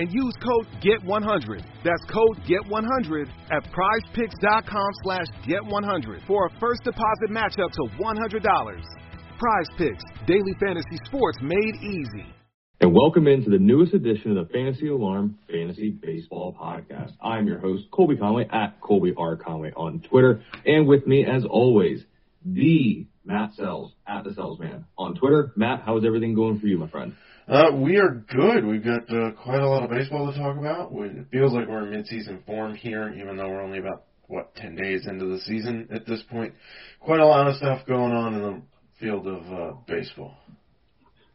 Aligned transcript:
and 0.00 0.10
use 0.10 0.32
code 0.40 0.66
GET100. 0.80 1.62
That's 1.84 2.02
code 2.08 2.40
GET100 2.48 3.28
at 3.52 3.62
prizepicks.com 3.68 4.90
slash 5.04 5.26
GET100 5.44 6.26
for 6.26 6.46
a 6.46 6.50
first 6.58 6.84
deposit 6.84 7.28
match 7.28 7.58
up 7.58 7.70
to 7.72 7.82
$100. 8.00 8.82
Prize 9.38 9.66
Picks, 9.76 10.04
daily 10.26 10.54
fantasy 10.58 10.96
sports 11.04 11.38
made 11.42 11.74
easy. 11.82 12.24
And 12.80 12.94
welcome 12.94 13.26
into 13.26 13.50
the 13.50 13.58
newest 13.58 13.92
edition 13.92 14.34
of 14.34 14.48
the 14.48 14.52
Fantasy 14.54 14.88
Alarm 14.88 15.38
Fantasy 15.50 15.90
Baseball 15.90 16.56
Podcast. 16.58 17.12
I'm 17.22 17.46
your 17.46 17.58
host, 17.58 17.84
Colby 17.90 18.16
Conway, 18.16 18.48
at 18.50 18.80
Colby 18.80 19.12
R. 19.18 19.36
Conway 19.36 19.72
on 19.76 20.00
Twitter. 20.00 20.42
And 20.64 20.86
with 20.86 21.06
me, 21.06 21.26
as 21.26 21.44
always, 21.44 22.02
the 22.42 23.06
Matt 23.22 23.50
Selz, 23.58 23.90
at 24.08 24.24
the 24.24 24.30
Selzman 24.30 24.84
on 24.96 25.14
Twitter. 25.14 25.52
Matt, 25.56 25.82
how 25.84 25.98
is 25.98 26.04
everything 26.06 26.34
going 26.34 26.58
for 26.58 26.66
you, 26.68 26.78
my 26.78 26.88
friend? 26.88 27.12
Uh, 27.50 27.72
we 27.74 27.96
are 27.96 28.24
good. 28.28 28.64
We've 28.64 28.84
got 28.84 29.12
uh, 29.12 29.32
quite 29.32 29.58
a 29.58 29.68
lot 29.68 29.82
of 29.82 29.90
baseball 29.90 30.32
to 30.32 30.38
talk 30.38 30.56
about. 30.56 30.92
It 30.92 31.26
feels 31.32 31.52
like 31.52 31.66
we're 31.66 31.82
in 31.82 31.90
mid-season 31.90 32.44
form 32.46 32.76
here, 32.76 33.12
even 33.12 33.36
though 33.36 33.48
we're 33.48 33.60
only 33.60 33.78
about 33.78 34.04
what 34.28 34.54
ten 34.54 34.76
days 34.76 35.08
into 35.08 35.24
the 35.24 35.40
season 35.40 35.88
at 35.92 36.06
this 36.06 36.22
point. 36.30 36.54
Quite 37.00 37.18
a 37.18 37.26
lot 37.26 37.48
of 37.48 37.56
stuff 37.56 37.84
going 37.88 38.12
on 38.12 38.34
in 38.34 38.40
the 38.40 38.62
field 39.00 39.26
of 39.26 39.42
uh, 39.52 39.72
baseball. 39.88 40.36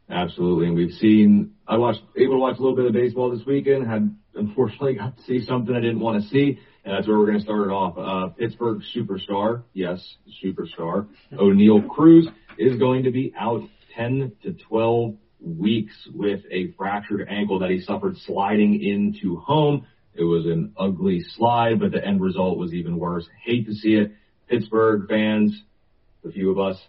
Absolutely, 0.08 0.68
and 0.68 0.74
we've 0.74 0.92
seen. 0.92 1.52
I 1.68 1.76
watched 1.76 2.00
able 2.16 2.36
to 2.36 2.38
watch 2.38 2.56
a 2.58 2.62
little 2.62 2.76
bit 2.76 2.86
of 2.86 2.94
baseball 2.94 3.30
this 3.30 3.46
weekend. 3.46 3.86
Had 3.86 4.16
unfortunately 4.34 4.94
got 4.94 5.18
to 5.18 5.22
see 5.24 5.44
something 5.44 5.76
I 5.76 5.80
didn't 5.80 6.00
want 6.00 6.22
to 6.22 6.28
see, 6.30 6.58
and 6.86 6.94
that's 6.96 7.06
where 7.06 7.18
we're 7.18 7.26
going 7.26 7.40
to 7.40 7.44
start 7.44 7.66
it 7.66 7.70
off. 7.70 7.98
Uh, 7.98 8.32
Pittsburgh 8.32 8.80
superstar, 8.96 9.64
yes, 9.74 10.02
superstar 10.42 11.08
Oneil 11.34 11.86
Cruz 11.86 12.26
is 12.56 12.78
going 12.78 13.02
to 13.02 13.10
be 13.10 13.34
out 13.38 13.60
10 13.96 14.32
to 14.44 14.54
12 14.70 15.16
weeks 15.46 15.94
with 16.12 16.40
a 16.50 16.72
fractured 16.76 17.26
ankle 17.28 17.60
that 17.60 17.70
he 17.70 17.80
suffered 17.80 18.16
sliding 18.26 18.82
into 18.82 19.36
home. 19.36 19.86
It 20.14 20.24
was 20.24 20.46
an 20.46 20.74
ugly 20.78 21.22
slide, 21.36 21.80
but 21.80 21.92
the 21.92 22.04
end 22.04 22.20
result 22.20 22.58
was 22.58 22.72
even 22.72 22.98
worse. 22.98 23.26
Hate 23.44 23.66
to 23.66 23.74
see 23.74 23.94
it. 23.94 24.12
Pittsburgh 24.48 25.08
fans, 25.08 25.62
a 26.24 26.30
few 26.30 26.50
of 26.50 26.58
us, 26.58 26.80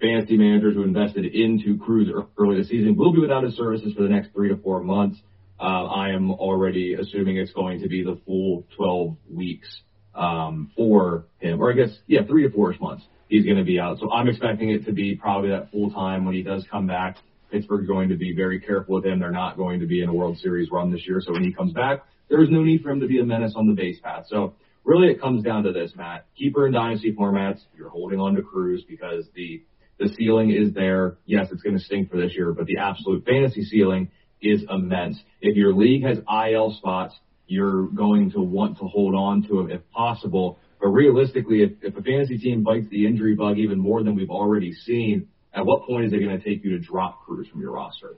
fantasy 0.00 0.36
managers 0.36 0.74
who 0.74 0.82
invested 0.82 1.24
into 1.24 1.78
Cruz 1.78 2.08
early 2.36 2.58
this 2.58 2.68
season 2.68 2.96
will 2.96 3.12
be 3.12 3.20
without 3.20 3.44
his 3.44 3.56
services 3.56 3.94
for 3.94 4.02
the 4.02 4.08
next 4.08 4.32
three 4.32 4.48
to 4.48 4.56
four 4.56 4.82
months. 4.82 5.18
Uh, 5.60 5.86
I 5.86 6.10
am 6.10 6.30
already 6.30 6.94
assuming 6.94 7.36
it's 7.36 7.52
going 7.52 7.80
to 7.82 7.88
be 7.88 8.02
the 8.02 8.20
full 8.26 8.66
12 8.76 9.16
weeks 9.30 9.68
um, 10.14 10.72
for 10.76 11.26
him, 11.38 11.62
or 11.62 11.72
I 11.72 11.76
guess, 11.76 11.96
yeah, 12.06 12.24
three 12.26 12.42
to 12.42 12.50
four 12.50 12.74
months 12.80 13.04
he's 13.32 13.46
going 13.46 13.56
to 13.56 13.64
be 13.64 13.80
out. 13.80 13.98
So 13.98 14.12
I'm 14.12 14.28
expecting 14.28 14.70
it 14.70 14.84
to 14.84 14.92
be 14.92 15.16
probably 15.16 15.50
that 15.50 15.70
full 15.70 15.90
time 15.90 16.26
when 16.26 16.34
he 16.34 16.42
does 16.42 16.66
come 16.70 16.86
back. 16.86 17.16
Pittsburgh's 17.52 17.86
going 17.86 18.08
to 18.08 18.16
be 18.16 18.34
very 18.34 18.58
careful 18.58 18.96
with 18.96 19.04
him. 19.04 19.20
They're 19.20 19.30
not 19.30 19.56
going 19.56 19.80
to 19.80 19.86
be 19.86 20.02
in 20.02 20.08
a 20.08 20.14
World 20.14 20.38
Series 20.38 20.70
run 20.72 20.90
this 20.90 21.06
year. 21.06 21.20
So 21.20 21.32
when 21.32 21.44
he 21.44 21.52
comes 21.52 21.72
back, 21.72 22.04
there's 22.28 22.50
no 22.50 22.62
need 22.62 22.82
for 22.82 22.90
him 22.90 23.00
to 23.00 23.06
be 23.06 23.20
a 23.20 23.24
menace 23.24 23.52
on 23.54 23.66
the 23.66 23.74
base 23.74 24.00
path. 24.00 24.24
So 24.28 24.54
really 24.84 25.08
it 25.08 25.20
comes 25.20 25.44
down 25.44 25.64
to 25.64 25.72
this, 25.72 25.92
Matt. 25.94 26.26
Keeper 26.36 26.64
and 26.64 26.74
dynasty 26.74 27.12
formats, 27.12 27.60
you're 27.76 27.90
holding 27.90 28.18
on 28.18 28.34
to 28.34 28.42
Cruz 28.42 28.84
because 28.88 29.26
the 29.34 29.62
the 29.98 30.08
ceiling 30.16 30.50
is 30.50 30.72
there. 30.74 31.18
Yes, 31.26 31.48
it's 31.52 31.62
going 31.62 31.76
to 31.76 31.84
stink 31.84 32.10
for 32.10 32.16
this 32.16 32.32
year, 32.34 32.52
but 32.52 32.66
the 32.66 32.78
absolute 32.78 33.24
fantasy 33.24 33.62
ceiling 33.62 34.10
is 34.40 34.64
immense. 34.68 35.18
If 35.40 35.54
your 35.54 35.74
league 35.74 36.02
has 36.04 36.18
IL 36.18 36.74
spots, 36.78 37.14
you're 37.46 37.86
going 37.88 38.32
to 38.32 38.40
want 38.40 38.78
to 38.78 38.86
hold 38.86 39.14
on 39.14 39.42
to 39.42 39.56
them 39.56 39.70
if 39.70 39.88
possible. 39.90 40.58
But 40.80 40.88
realistically, 40.88 41.62
if, 41.62 41.72
if 41.82 41.96
a 41.96 42.02
fantasy 42.02 42.38
team 42.38 42.64
bites 42.64 42.88
the 42.90 43.06
injury 43.06 43.36
bug 43.36 43.58
even 43.58 43.78
more 43.78 44.02
than 44.02 44.16
we've 44.16 44.30
already 44.30 44.72
seen, 44.72 45.28
at 45.54 45.64
what 45.64 45.86
point 45.86 46.06
is 46.06 46.12
it 46.12 46.18
going 46.18 46.38
to 46.38 46.44
take 46.44 46.64
you 46.64 46.78
to 46.78 46.78
drop 46.78 47.24
Cruz 47.24 47.48
from 47.48 47.60
your 47.60 47.72
roster? 47.72 48.16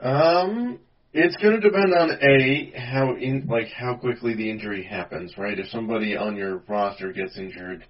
Um, 0.00 0.78
it's 1.12 1.36
going 1.36 1.60
to 1.60 1.60
depend 1.60 1.94
on 1.94 2.10
a 2.10 2.72
how 2.76 3.16
in 3.16 3.46
like 3.48 3.68
how 3.68 3.96
quickly 3.96 4.34
the 4.34 4.50
injury 4.50 4.84
happens, 4.84 5.32
right? 5.38 5.58
If 5.58 5.68
somebody 5.68 6.16
on 6.16 6.36
your 6.36 6.58
roster 6.68 7.12
gets 7.12 7.38
injured, 7.38 7.84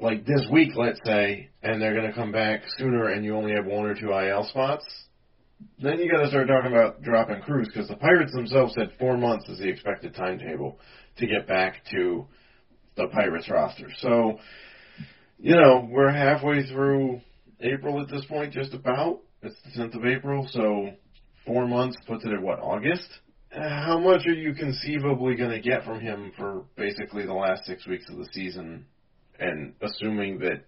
like 0.00 0.26
this 0.26 0.46
week, 0.50 0.72
let's 0.76 1.00
say, 1.04 1.50
and 1.62 1.80
they're 1.80 1.94
going 1.94 2.06
to 2.06 2.14
come 2.14 2.32
back 2.32 2.62
sooner, 2.76 3.08
and 3.08 3.24
you 3.24 3.34
only 3.36 3.52
have 3.52 3.66
one 3.66 3.86
or 3.86 3.94
two 3.94 4.12
IL 4.12 4.46
spots, 4.48 4.84
then 5.82 5.98
you 5.98 6.10
got 6.10 6.22
to 6.22 6.28
start 6.28 6.48
talking 6.48 6.72
about 6.72 7.02
dropping 7.02 7.40
Cruz 7.42 7.68
because 7.68 7.88
the 7.88 7.96
Pirates 7.96 8.32
themselves 8.32 8.74
said 8.76 8.90
four 8.98 9.16
months 9.16 9.48
is 9.48 9.58
the 9.58 9.68
expected 9.68 10.14
timetable 10.14 10.78
to 11.18 11.26
get 11.26 11.46
back 11.46 11.82
to 11.90 12.26
the 12.96 13.08
Pirates 13.08 13.48
roster. 13.50 13.88
So, 13.98 14.38
you 15.38 15.54
know, 15.54 15.88
we're 15.90 16.12
halfway 16.12 16.66
through 16.66 17.20
April 17.60 18.00
at 18.00 18.08
this 18.08 18.24
point, 18.26 18.52
just 18.52 18.74
about. 18.74 19.20
It's 19.42 19.56
the 19.64 19.82
10th 19.82 19.96
of 19.96 20.04
April, 20.04 20.46
so 20.50 20.90
four 21.46 21.66
months 21.66 21.96
puts 22.06 22.24
it 22.24 22.32
at 22.32 22.42
what, 22.42 22.60
August? 22.60 23.08
How 23.50 23.98
much 23.98 24.26
are 24.26 24.34
you 24.34 24.54
conceivably 24.54 25.34
going 25.34 25.50
to 25.50 25.60
get 25.60 25.84
from 25.84 26.00
him 26.00 26.32
for 26.36 26.64
basically 26.76 27.26
the 27.26 27.32
last 27.34 27.64
six 27.64 27.86
weeks 27.86 28.08
of 28.08 28.16
the 28.16 28.28
season, 28.32 28.86
and 29.38 29.74
assuming 29.82 30.38
that 30.40 30.64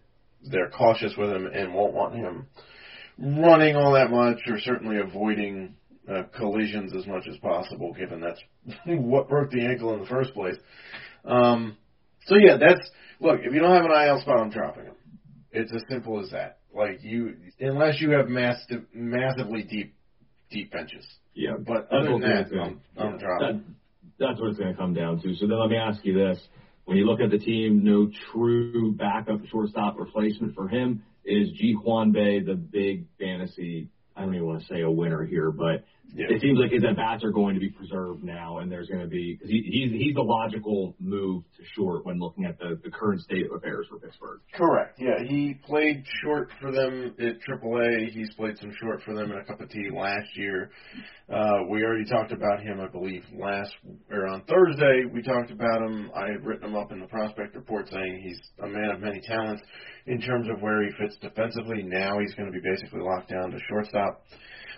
they're 0.50 0.70
cautious 0.70 1.14
with 1.16 1.30
him 1.30 1.46
and 1.46 1.72
won't 1.72 1.94
want 1.94 2.14
him 2.14 2.46
running 3.18 3.76
all 3.76 3.92
that 3.92 4.10
much, 4.10 4.38
or 4.48 4.58
certainly 4.60 4.98
avoiding 4.98 5.74
uh, 6.10 6.22
collisions 6.36 6.94
as 6.96 7.06
much 7.06 7.26
as 7.28 7.36
possible, 7.38 7.92
given 7.92 8.20
that's 8.20 8.40
what 8.86 9.28
broke 9.28 9.50
the 9.50 9.64
ankle 9.64 9.94
in 9.94 10.00
the 10.00 10.06
first 10.06 10.34
place. 10.34 10.56
Um, 11.24 11.76
so 12.26 12.36
yeah, 12.36 12.56
that's 12.56 12.90
look. 13.20 13.40
If 13.42 13.52
you 13.52 13.60
don't 13.60 13.74
have 13.74 13.84
an 13.84 14.08
IL 14.08 14.20
spot, 14.20 14.40
I'm 14.40 14.50
dropping 14.50 14.86
him. 14.86 14.94
It's 15.52 15.72
as 15.72 15.82
simple 15.88 16.20
as 16.22 16.30
that. 16.30 16.58
Like 16.74 17.02
you, 17.02 17.34
unless 17.60 18.00
you 18.00 18.10
have 18.12 18.28
massive, 18.28 18.84
massively 18.94 19.62
deep, 19.62 19.94
deep 20.50 20.72
benches. 20.72 21.06
Yeah, 21.34 21.52
but 21.58 21.90
other 21.90 22.12
than 22.12 22.20
that, 22.22 22.46
I'm, 22.52 22.80
I'm 22.96 23.18
dropping. 23.18 23.58
That, 23.58 23.64
that's 24.18 24.40
what 24.40 24.50
it's 24.50 24.58
going 24.58 24.72
to 24.72 24.78
come 24.78 24.94
down 24.94 25.20
to. 25.22 25.34
So 25.34 25.46
then 25.46 25.58
let 25.58 25.70
me 25.70 25.76
ask 25.76 26.04
you 26.04 26.14
this: 26.14 26.38
When 26.84 26.96
you 26.96 27.04
look 27.06 27.20
at 27.20 27.30
the 27.30 27.38
team, 27.38 27.84
no 27.84 28.10
true 28.32 28.92
backup 28.92 29.44
shortstop 29.50 29.98
replacement 29.98 30.54
for 30.54 30.68
him. 30.68 31.02
Is 31.24 31.50
Ji 31.52 31.76
Hwan 31.80 32.10
Bae 32.10 32.40
the 32.44 32.54
big 32.54 33.06
fantasy? 33.18 33.88
I 34.16 34.22
don't 34.22 34.34
even 34.34 34.46
want 34.46 34.60
to 34.60 34.66
say 34.66 34.82
a 34.82 34.90
winner 34.90 35.24
here, 35.24 35.50
but 35.50 35.84
yeah. 36.14 36.26
It 36.28 36.42
seems 36.42 36.58
like 36.58 36.72
his 36.72 36.84
at 36.84 36.96
bats 36.96 37.24
are 37.24 37.30
going 37.30 37.54
to 37.54 37.60
be 37.60 37.70
preserved 37.70 38.22
now, 38.22 38.58
and 38.58 38.70
there's 38.70 38.88
going 38.88 39.00
to 39.00 39.08
be 39.08 39.34
because 39.34 39.48
he, 39.48 39.62
he's 39.64 39.92
he's 39.98 40.14
the 40.14 40.20
logical 40.20 40.94
move 41.00 41.42
to 41.56 41.62
short 41.74 42.04
when 42.04 42.20
looking 42.20 42.44
at 42.44 42.58
the 42.58 42.78
the 42.84 42.90
current 42.90 43.22
state 43.22 43.46
of 43.46 43.52
affairs 43.52 43.86
for 43.88 43.98
Pittsburgh. 43.98 44.40
Correct. 44.54 44.98
Yeah, 45.00 45.24
he 45.26 45.58
played 45.64 46.04
short 46.22 46.50
for 46.60 46.70
them 46.70 47.14
at 47.18 47.36
AAA. 47.48 48.10
He's 48.10 48.28
played 48.34 48.58
some 48.58 48.74
short 48.82 49.02
for 49.04 49.14
them 49.14 49.32
in 49.32 49.38
a 49.38 49.44
cup 49.44 49.62
of 49.62 49.70
tea 49.70 49.88
last 49.90 50.28
year. 50.36 50.70
Uh, 51.32 51.64
we 51.70 51.82
already 51.82 52.04
talked 52.04 52.32
about 52.32 52.60
him, 52.60 52.78
I 52.78 52.88
believe, 52.88 53.24
last 53.32 53.72
or 54.10 54.26
on 54.26 54.42
Thursday. 54.42 55.04
We 55.10 55.22
talked 55.22 55.50
about 55.50 55.80
him. 55.80 56.10
I 56.14 56.32
had 56.32 56.44
written 56.44 56.68
him 56.68 56.76
up 56.76 56.92
in 56.92 57.00
the 57.00 57.06
prospect 57.06 57.54
report 57.54 57.88
saying 57.90 58.20
he's 58.22 58.40
a 58.62 58.68
man 58.68 58.90
of 58.90 59.00
many 59.00 59.22
talents 59.26 59.62
in 60.06 60.20
terms 60.20 60.48
of 60.50 60.60
where 60.60 60.82
he 60.82 60.90
fits 60.98 61.16
defensively. 61.20 61.82
Now 61.82 62.18
he's 62.18 62.34
going 62.34 62.50
to 62.50 62.52
be 62.52 62.62
basically 62.62 63.00
locked 63.00 63.30
down 63.30 63.50
to 63.50 63.58
shortstop. 63.68 64.24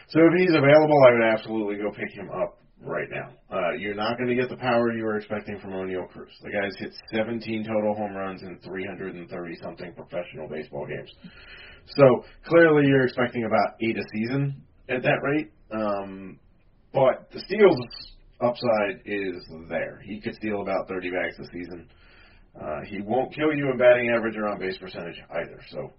So 0.08 0.20
if 0.20 0.32
he's 0.38 0.50
available, 0.50 0.98
I 1.08 1.12
would 1.12 1.24
absolutely 1.32 1.76
go 1.76 1.90
pick 1.90 2.10
him 2.12 2.30
up 2.30 2.58
right 2.82 3.08
now. 3.10 3.30
Uh, 3.50 3.72
you're 3.78 3.94
not 3.94 4.18
going 4.18 4.28
to 4.28 4.34
get 4.34 4.50
the 4.50 4.56
power 4.56 4.92
you 4.92 5.04
were 5.04 5.16
expecting 5.16 5.58
from 5.60 5.70
Oneil 5.70 6.08
Cruz. 6.08 6.30
The 6.42 6.50
guy's 6.50 6.76
hit 6.78 6.92
17 7.12 7.64
total 7.64 7.94
home 7.94 8.14
runs 8.14 8.42
in 8.42 8.58
330 8.64 9.56
something 9.62 9.94
professional 9.94 10.48
baseball 10.48 10.86
games. 10.86 11.10
So 11.96 12.24
clearly 12.46 12.86
you're 12.86 13.04
expecting 13.04 13.44
about 13.44 13.76
eight 13.82 13.96
a 13.96 14.04
season 14.12 14.62
at 14.88 15.02
that 15.02 15.20
rate. 15.22 15.50
Um, 15.70 16.38
but 16.92 17.28
the 17.32 17.40
steals 17.40 17.78
upside 18.40 19.02
is 19.04 19.42
there. 19.68 20.00
He 20.04 20.20
could 20.20 20.34
steal 20.34 20.62
about 20.62 20.88
30 20.88 21.10
bags 21.10 21.38
a 21.40 21.50
season. 21.50 21.88
Uh, 22.60 22.80
he 22.88 23.00
won't 23.02 23.34
kill 23.34 23.52
you 23.54 23.70
in 23.70 23.78
batting 23.78 24.12
average 24.16 24.36
or 24.36 24.48
on 24.48 24.58
base 24.58 24.78
percentage 24.78 25.20
either. 25.30 25.60
So 25.70 25.92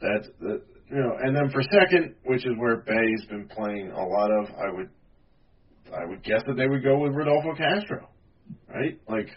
that's 0.00 0.28
you 0.90 0.98
know, 0.98 1.16
and 1.20 1.34
then 1.34 1.50
for 1.50 1.62
second, 1.62 2.14
which 2.24 2.46
is 2.46 2.52
where 2.58 2.78
Bae's 2.78 3.26
been 3.28 3.48
playing 3.48 3.90
a 3.90 4.04
lot 4.04 4.30
of, 4.30 4.46
I 4.56 4.70
would, 4.70 4.90
I 5.92 6.04
would 6.06 6.22
guess 6.22 6.42
that 6.46 6.56
they 6.56 6.68
would 6.68 6.84
go 6.84 6.98
with 6.98 7.12
Rodolfo 7.12 7.54
Castro, 7.54 8.08
right? 8.68 8.98
Like, 9.08 9.28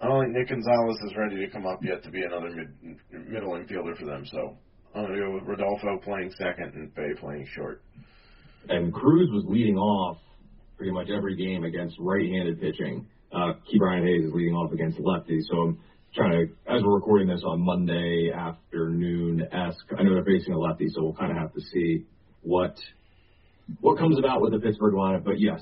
I 0.00 0.06
don't 0.06 0.24
think 0.24 0.36
Nick 0.36 0.48
Gonzalez 0.48 0.96
is 1.06 1.16
ready 1.16 1.44
to 1.44 1.50
come 1.50 1.66
up 1.66 1.80
yet 1.82 2.02
to 2.04 2.10
be 2.10 2.22
another 2.22 2.50
mid, 2.50 3.28
middle 3.28 3.50
infielder 3.50 3.98
for 3.98 4.06
them. 4.06 4.24
So 4.24 4.56
I'm 4.94 5.04
going 5.04 5.18
to 5.18 5.26
go 5.26 5.34
with 5.34 5.44
Rodolfo 5.44 5.98
playing 6.02 6.32
second 6.38 6.72
and 6.74 6.94
Bay 6.94 7.12
playing 7.20 7.46
short. 7.54 7.82
And 8.68 8.92
Cruz 8.92 9.28
was 9.32 9.44
leading 9.46 9.76
off 9.76 10.18
pretty 10.78 10.92
much 10.92 11.08
every 11.14 11.36
game 11.36 11.64
against 11.64 11.96
right-handed 11.98 12.60
pitching. 12.60 13.06
Uh, 13.32 13.52
Ke'Bryan 13.68 14.04
Hayes 14.06 14.24
is 14.24 14.32
leading 14.34 14.54
off 14.54 14.72
against 14.72 14.98
lefties. 14.98 15.42
So 15.50 15.56
I'm 15.58 15.78
trying 16.14 16.32
to, 16.32 16.72
as 16.72 16.82
we're 16.82 16.94
recording 16.94 17.28
this 17.28 17.42
on 17.46 17.60
Monday 17.60 18.30
afternoon 18.34 19.46
esque, 19.52 19.86
I 19.96 20.02
know 20.02 20.14
they're 20.14 20.24
facing 20.24 20.54
a 20.54 20.58
lefty, 20.58 20.88
so 20.88 21.02
we'll 21.02 21.14
kind 21.14 21.30
of 21.30 21.38
have 21.38 21.52
to 21.54 21.60
see 21.72 22.06
what 22.42 22.74
what 23.80 23.98
comes 23.98 24.18
about 24.18 24.40
with 24.40 24.52
the 24.52 24.58
Pittsburgh 24.58 24.94
lineup. 24.94 25.24
But 25.24 25.38
yes, 25.38 25.60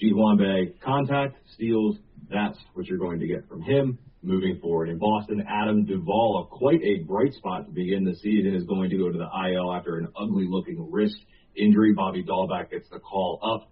Hwan 0.00 0.74
contact, 0.84 1.36
steals, 1.54 1.96
that's 2.30 2.58
what 2.74 2.86
you're 2.86 2.98
going 2.98 3.20
to 3.20 3.26
get 3.26 3.48
from 3.48 3.62
him 3.62 3.98
moving 4.22 4.58
forward. 4.60 4.88
In 4.88 4.98
Boston, 4.98 5.44
Adam 5.48 5.84
Duvall, 5.84 6.46
a 6.46 6.56
quite 6.56 6.80
a 6.82 7.02
bright 7.04 7.32
spot 7.34 7.66
to 7.66 7.72
begin 7.72 8.04
the 8.04 8.14
season, 8.16 8.54
is 8.54 8.64
going 8.64 8.90
to 8.90 8.96
go 8.96 9.10
to 9.10 9.18
the 9.18 9.28
IL 9.50 9.72
after 9.72 9.98
an 9.98 10.08
ugly 10.16 10.46
looking 10.48 10.90
wrist 10.90 11.16
injury. 11.56 11.92
Bobby 11.92 12.22
Dalbec 12.22 12.70
gets 12.70 12.88
the 12.90 12.98
call 12.98 13.40
up. 13.42 13.71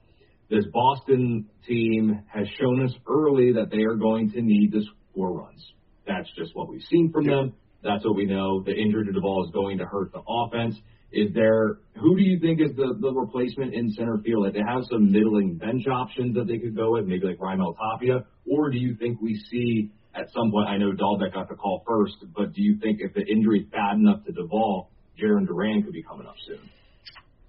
This 0.51 0.65
Boston 0.73 1.47
team 1.67 2.23
has 2.27 2.47
shown 2.61 2.85
us 2.85 2.93
early 3.09 3.53
that 3.53 3.71
they 3.71 3.85
are 3.85 3.95
going 3.95 4.33
to 4.33 4.43
need 4.43 4.73
to 4.73 4.83
score 5.13 5.33
runs. 5.33 5.65
That's 6.09 6.29
just 6.37 6.57
what 6.57 6.69
we've 6.69 6.83
seen 6.91 7.13
from 7.13 7.27
them. 7.27 7.55
That's 7.85 8.05
what 8.05 8.17
we 8.17 8.27
know. 8.27 8.61
The 8.63 8.75
injury 8.75 9.07
to 9.07 9.13
Duvall 9.13 9.47
is 9.47 9.53
going 9.53 9.79
to 9.79 9.87
hurt 9.87 10.13
the 10.13 10.23
offense. 10.27 10.75
Is 11.13 11.33
there 11.35 11.79
who 12.01 12.17
do 12.17 12.23
you 12.23 12.41
think 12.41 12.61
is 12.61 12.75
the, 12.77 12.97
the 13.01 13.13
replacement 13.13 13.75
in 13.75 13.93
center 13.93 14.19
field? 14.25 14.45
Like 14.45 14.55
they 14.55 14.61
have 14.67 14.83
some 14.91 15.13
middling 15.13 15.57
bench 15.57 15.87
options 15.87 16.35
that 16.35 16.47
they 16.49 16.59
could 16.59 16.77
go 16.77 16.93
with, 16.93 17.07
maybe 17.07 17.27
like 17.27 17.39
Raimel 17.39 17.77
Tapia, 17.77 18.25
or 18.51 18.71
do 18.71 18.79
you 18.79 18.97
think 18.97 19.21
we 19.21 19.37
see 19.51 19.91
at 20.15 20.31
some 20.33 20.51
point? 20.51 20.69
I 20.69 20.79
know 20.79 20.93
Dalbec 20.93 21.33
got 21.33 21.49
the 21.49 21.55
call 21.55 21.85
first, 21.87 22.17
but 22.35 22.53
do 22.53 22.63
you 22.63 22.79
think 22.81 22.99
if 23.01 23.15
the 23.15 23.23
injury 23.23 23.61
is 23.61 23.67
bad 23.67 23.95
enough 23.95 24.25
to 24.27 24.33
Duvall, 24.33 24.91
Jarren 25.21 25.47
Duran 25.47 25.83
could 25.83 25.93
be 25.93 26.03
coming 26.03 26.27
up 26.27 26.37
soon? 26.47 26.61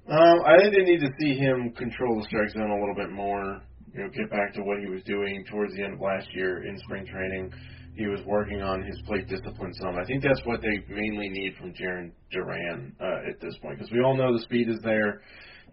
Um, 0.09 0.37
I 0.45 0.57
think 0.57 0.73
they 0.75 0.83
need 0.83 0.99
to 1.01 1.11
see 1.19 1.35
him 1.35 1.71
control 1.77 2.19
the 2.19 2.25
strike 2.25 2.49
zone 2.49 2.71
a 2.71 2.79
little 2.79 2.95
bit 2.95 3.11
more. 3.11 3.61
You 3.93 4.03
know, 4.03 4.09
get 4.09 4.31
back 4.31 4.53
to 4.55 4.61
what 4.61 4.79
he 4.79 4.89
was 4.89 5.03
doing 5.03 5.43
towards 5.51 5.75
the 5.75 5.83
end 5.83 5.93
of 5.95 5.99
last 5.99 6.27
year 6.33 6.63
in 6.65 6.77
spring 6.79 7.05
training. 7.05 7.51
He 7.95 8.07
was 8.07 8.21
working 8.25 8.61
on 8.61 8.81
his 8.81 8.99
plate 9.05 9.27
discipline 9.27 9.73
some. 9.73 9.97
I 9.99 10.05
think 10.05 10.23
that's 10.23 10.41
what 10.45 10.61
they 10.61 10.79
mainly 10.87 11.27
need 11.29 11.55
from 11.59 11.73
Jarren 11.73 12.11
Duran 12.31 12.95
uh, 13.01 13.29
at 13.29 13.39
this 13.41 13.53
point, 13.61 13.77
because 13.77 13.91
we 13.91 14.01
all 14.01 14.15
know 14.15 14.31
the 14.33 14.43
speed 14.43 14.69
is 14.69 14.79
there. 14.81 15.21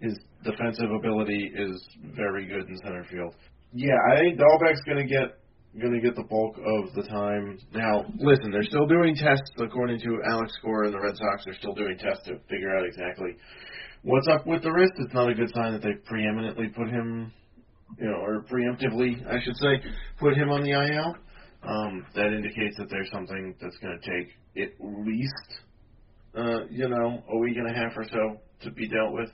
His 0.01 0.19
defensive 0.45 0.91
ability 0.91 1.53
is 1.55 1.89
very 2.15 2.47
good 2.47 2.69
in 2.69 2.77
center 2.83 3.07
field. 3.11 3.35
Yeah, 3.73 3.97
I 4.13 4.19
think 4.19 4.39
Dalbec's 4.39 4.83
going 4.85 4.99
to 4.99 5.07
get 5.07 5.39
going 5.81 5.93
to 5.93 6.01
get 6.01 6.17
the 6.17 6.25
bulk 6.25 6.57
of 6.59 6.95
the 6.95 7.03
time. 7.09 7.59
Now, 7.73 8.05
listen, 8.19 8.51
they're 8.51 8.65
still 8.65 8.87
doing 8.87 9.15
tests 9.15 9.53
according 9.59 10.01
to 10.01 10.19
Alex 10.27 10.53
Cora 10.63 10.87
and 10.87 10.95
the 10.95 11.01
Red 11.01 11.17
Sox. 11.17 11.45
They're 11.45 11.55
still 11.55 11.75
doing 11.75 11.97
tests 11.99 12.25
to 12.27 12.39
figure 12.51 12.75
out 12.77 12.85
exactly 12.87 13.37
what's 14.09 14.27
up 14.29 14.47
with 14.47 14.63
the 14.63 14.73
wrist. 14.73 14.95
It's 14.99 15.15
not 15.15 15.29
a 15.29 15.35
good 15.35 15.51
sign 15.55 15.73
that 15.73 15.83
they 15.83 15.93
preeminently 16.07 16.69
put 16.69 16.89
him, 16.89 17.31
you 17.99 18.07
know, 18.07 18.17
or 18.25 18.45
preemptively, 18.51 19.21
I 19.29 19.39
should 19.45 19.57
say, 19.57 19.83
put 20.19 20.35
him 20.35 20.49
on 20.49 20.63
the 20.65 20.73
IL. 20.73 21.15
Um, 21.63 22.07
that 22.15 22.33
indicates 22.33 22.77
that 22.79 22.89
there's 22.89 23.11
something 23.13 23.55
that's 23.61 23.77
going 23.79 23.99
to 24.01 24.11
take 24.11 24.29
at 24.65 24.73
least, 24.81 25.51
uh, 26.37 26.67
you 26.71 26.89
know, 26.89 27.23
a 27.29 27.39
week 27.39 27.57
and 27.57 27.69
a 27.69 27.75
half 27.75 27.93
or 27.97 28.05
so 28.09 28.41
to 28.63 28.71
be 28.73 28.89
dealt 28.89 29.13
with. 29.13 29.29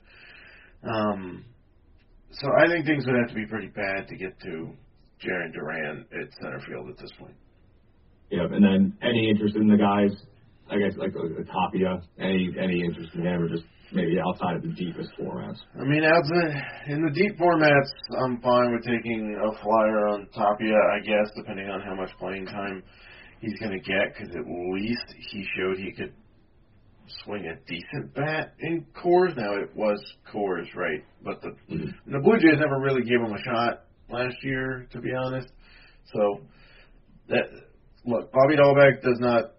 Um, 0.83 1.45
so 2.33 2.49
I 2.59 2.67
think 2.67 2.87
things 2.87 3.07
would 3.07 3.15
have 3.15 3.29
to 3.29 3.35
be 3.35 3.47
pretty 3.47 3.69
bad 3.69 4.09
to 4.09 4.17
get 4.17 4.41
to 4.41 4.73
Jarren 5.23 5.53
Duran 5.53 6.07
at 6.13 6.35
center 6.43 6.61
field 6.67 6.89
at 6.91 6.99
this 6.99 7.13
point. 7.19 7.37
Yep, 8.31 8.51
and 8.53 8.65
then 8.65 8.99
any 9.03 9.31
interest 9.31 9.55
in 9.55 9.69
the 9.69 9.77
guys, 9.77 10.11
I 10.69 10.79
guess 10.79 10.97
like 10.97 11.13
uh, 11.15 11.45
Tapia, 11.53 12.03
any 12.19 12.51
any 12.59 12.83
interest 12.83 13.11
in 13.15 13.23
him 13.23 13.43
or 13.43 13.49
just 13.49 13.65
maybe 13.95 14.19
outside 14.21 14.57
of 14.57 14.63
the 14.63 14.75
deepest 14.75 15.11
formats? 15.19 15.59
I 15.79 15.85
mean, 15.85 16.05
outside 16.05 16.53
in 16.89 17.03
the 17.03 17.11
deep 17.13 17.39
formats, 17.39 17.91
I'm 18.25 18.41
fine 18.41 18.73
with 18.73 18.85
taking 18.85 19.35
a 19.35 19.63
flyer 19.63 20.09
on 20.09 20.29
Tapia, 20.35 20.75
I 20.75 21.01
guess, 21.01 21.31
depending 21.37 21.69
on 21.69 21.81
how 21.81 21.95
much 21.95 22.11
playing 22.19 22.47
time 22.47 22.83
he's 23.41 23.59
going 23.59 23.73
to 23.73 23.79
get, 23.79 24.15
because 24.15 24.35
at 24.35 24.45
least 24.47 25.07
he 25.31 25.47
showed 25.57 25.79
he 25.79 25.93
could 25.93 26.13
swing 27.25 27.47
a 27.47 27.57
decent 27.69 28.15
bat 28.15 28.55
in 28.61 28.85
Coors. 28.95 29.37
Now 29.37 29.55
it 29.57 29.75
was 29.75 30.03
Coors, 30.33 30.67
right? 30.75 31.05
But 31.23 31.41
the 31.43 31.51
mm-hmm. 31.73 32.13
the 32.13 32.21
Blue 32.21 32.39
Jays 32.39 32.59
never 32.59 32.81
really 32.81 33.03
gave 33.03 33.21
him 33.21 33.33
a 33.33 33.43
shot 33.43 33.85
last 34.11 34.37
year, 34.43 34.87
to 34.93 35.01
be 35.01 35.11
honest. 35.13 35.49
So 36.13 36.41
that 37.29 37.45
look, 38.05 38.33
Bobby 38.33 38.57
Dalbec 38.57 39.03
does 39.03 39.19
not 39.21 39.53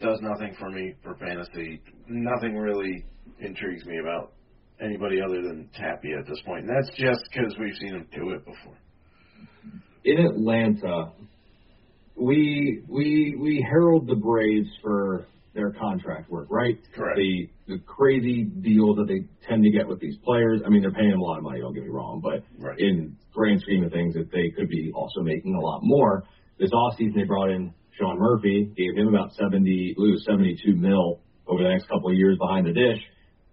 does 0.00 0.18
nothing 0.22 0.54
for 0.58 0.70
me 0.70 0.94
for 1.02 1.16
fantasy. 1.16 1.82
Nothing 2.10 2.56
really 2.56 3.04
intrigues 3.38 3.84
me 3.86 3.98
about 3.98 4.32
anybody 4.80 5.20
other 5.22 5.42
than 5.42 5.68
Tapia 5.78 6.18
at 6.18 6.26
this 6.26 6.40
point, 6.44 6.66
and 6.66 6.68
that's 6.68 6.90
just 6.96 7.20
because 7.30 7.54
we've 7.58 7.76
seen 7.80 7.94
him 7.94 8.06
do 8.12 8.30
it 8.30 8.44
before. 8.44 8.76
In 10.04 10.18
Atlanta, 10.26 11.12
we 12.16 12.82
we 12.88 13.36
we 13.38 13.64
herald 13.68 14.08
the 14.08 14.16
Braves 14.16 14.68
for 14.82 15.26
their 15.54 15.72
contract 15.72 16.30
work, 16.30 16.48
right? 16.50 16.78
Correct. 16.94 17.16
The 17.16 17.48
the 17.68 17.78
crazy 17.86 18.42
deals 18.42 18.96
that 18.96 19.06
they 19.06 19.24
tend 19.48 19.62
to 19.62 19.70
get 19.70 19.86
with 19.86 20.00
these 20.00 20.16
players. 20.24 20.62
I 20.66 20.68
mean, 20.68 20.82
they're 20.82 20.90
paying 20.90 21.10
them 21.10 21.20
a 21.20 21.24
lot 21.24 21.38
of 21.38 21.44
money. 21.44 21.60
Don't 21.60 21.74
get 21.74 21.84
me 21.84 21.90
wrong, 21.90 22.20
but 22.20 22.42
right. 22.58 22.78
in 22.78 23.16
grand 23.32 23.60
scheme 23.60 23.84
of 23.84 23.92
things, 23.92 24.14
that 24.14 24.30
they 24.32 24.50
could 24.50 24.68
be 24.68 24.90
also 24.94 25.20
making 25.20 25.54
a 25.54 25.60
lot 25.60 25.80
more. 25.82 26.24
This 26.58 26.70
offseason, 26.72 27.14
they 27.14 27.24
brought 27.24 27.50
in 27.50 27.72
Sean 27.98 28.18
Murphy, 28.18 28.72
gave 28.76 28.96
him 28.96 29.08
about 29.14 29.32
70, 29.34 29.94
lose 29.96 30.24
72 30.26 30.74
mil 30.74 31.20
over 31.50 31.62
the 31.62 31.68
next 31.68 31.88
couple 31.88 32.10
of 32.10 32.16
years 32.16 32.38
behind 32.38 32.66
the 32.66 32.72
dish, 32.72 33.02